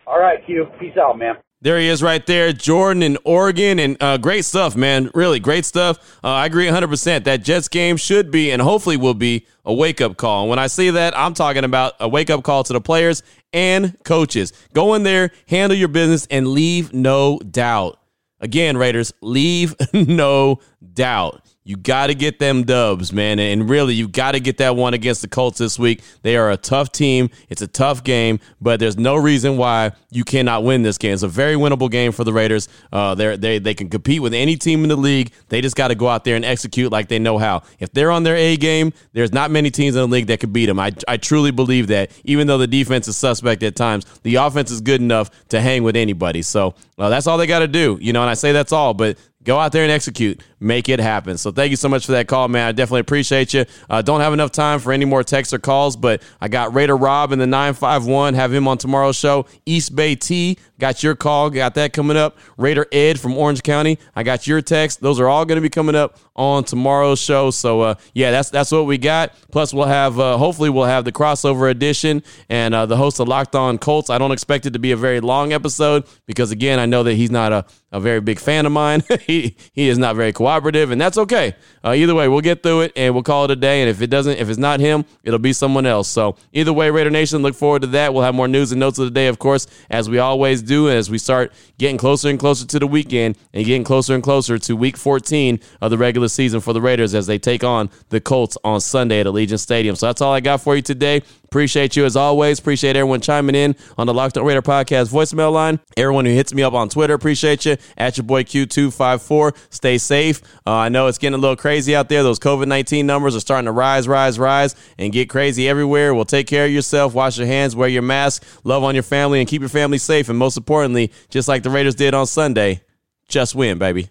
[0.07, 0.67] All right, Q.
[0.79, 1.35] Peace out, man.
[1.63, 3.79] There he is right there, Jordan in Oregon.
[3.79, 5.11] And uh, great stuff, man.
[5.15, 6.19] Really great stuff.
[6.23, 7.25] Uh, I agree 100%.
[7.25, 10.43] That Jets game should be and hopefully will be a wake up call.
[10.43, 13.23] And when I say that, I'm talking about a wake up call to the players
[13.53, 14.53] and coaches.
[14.75, 17.99] Go in there, handle your business, and leave no doubt.
[18.39, 20.61] Again, Raiders, leave no
[20.93, 21.56] doubt.
[21.67, 23.41] You got to get them dubs, man.
[23.41, 26.01] And really, you got to get that one against the Colts this week.
[26.23, 27.29] They are a tough team.
[27.49, 31.13] It's a tough game, but there's no reason why you cannot win this game.
[31.13, 32.69] It's a very winnable game for the Raiders.
[32.93, 35.33] Uh, they they they can compete with any team in the league.
[35.49, 37.65] They just got to go out there and execute like they know how.
[37.81, 40.53] If they're on their A game, there's not many teams in the league that could
[40.53, 40.79] beat them.
[40.79, 42.13] I, I truly believe that.
[42.23, 45.83] Even though the defense is suspect at times, the offense is good enough to hang
[45.83, 46.43] with anybody.
[46.43, 47.99] So uh, that's all they got to do.
[48.01, 51.01] You know, and I say that's all, but go out there and execute, make it
[51.01, 51.39] happen.
[51.39, 52.67] So thank you so much for that call, man.
[52.67, 53.65] I definitely appreciate you.
[53.89, 56.97] Uh, don't have enough time for any more texts or calls, but I got Raider
[56.97, 58.35] Rob in the 951.
[58.35, 59.47] Have him on tomorrow's show.
[59.65, 61.51] East Bay T, got your call.
[61.51, 62.37] Got that coming up.
[62.57, 65.01] Raider Ed from Orange County, I got your text.
[65.01, 67.51] Those are all going to be coming up on tomorrow's show.
[67.51, 69.33] So uh, yeah, that's that's what we got.
[69.51, 73.29] Plus, we'll have uh, hopefully we'll have the crossover edition and uh, the host of
[73.29, 74.11] Locked On Colts.
[74.11, 77.15] I don't expect it to be a very long episode because again, I know that
[77.15, 79.03] he's not a, a very big fan of mine.
[79.21, 81.57] he he is not very cooperative, and that's okay.
[81.87, 83.81] Uh, either way, we'll get through it and we'll call it a day.
[83.81, 86.09] And if it doesn't, if it's not him, it'll be someone else.
[86.09, 88.13] So either way, Raider Nation, look forward to that.
[88.13, 90.91] We'll have more news and notes of the day, of course, as we always do,
[90.91, 94.59] as we start getting closer and closer to the weekend and getting closer and closer
[94.59, 98.21] to Week 14 of the regular season for the Raiders as they take on the
[98.21, 99.95] Colts on Sunday at Allegiant Stadium.
[99.95, 101.23] So that's all I got for you today.
[101.57, 102.59] Appreciate you as always.
[102.59, 105.81] Appreciate everyone chiming in on the Locked On Raider podcast voicemail line.
[105.97, 107.79] Everyone who hits me up on Twitter, appreciate you.
[107.97, 109.57] At your boy Q254.
[109.71, 110.43] Stay safe.
[110.67, 112.23] Uh, I know it's getting a little crazy out there.
[112.23, 116.13] Those COVID 19 numbers are starting to rise, rise, rise, and get crazy everywhere.
[116.15, 117.15] Well, take care of yourself.
[117.15, 120.29] Wash your hands, wear your mask, love on your family, and keep your family safe.
[120.29, 122.83] And most importantly, just like the Raiders did on Sunday,
[123.29, 124.11] just win, baby.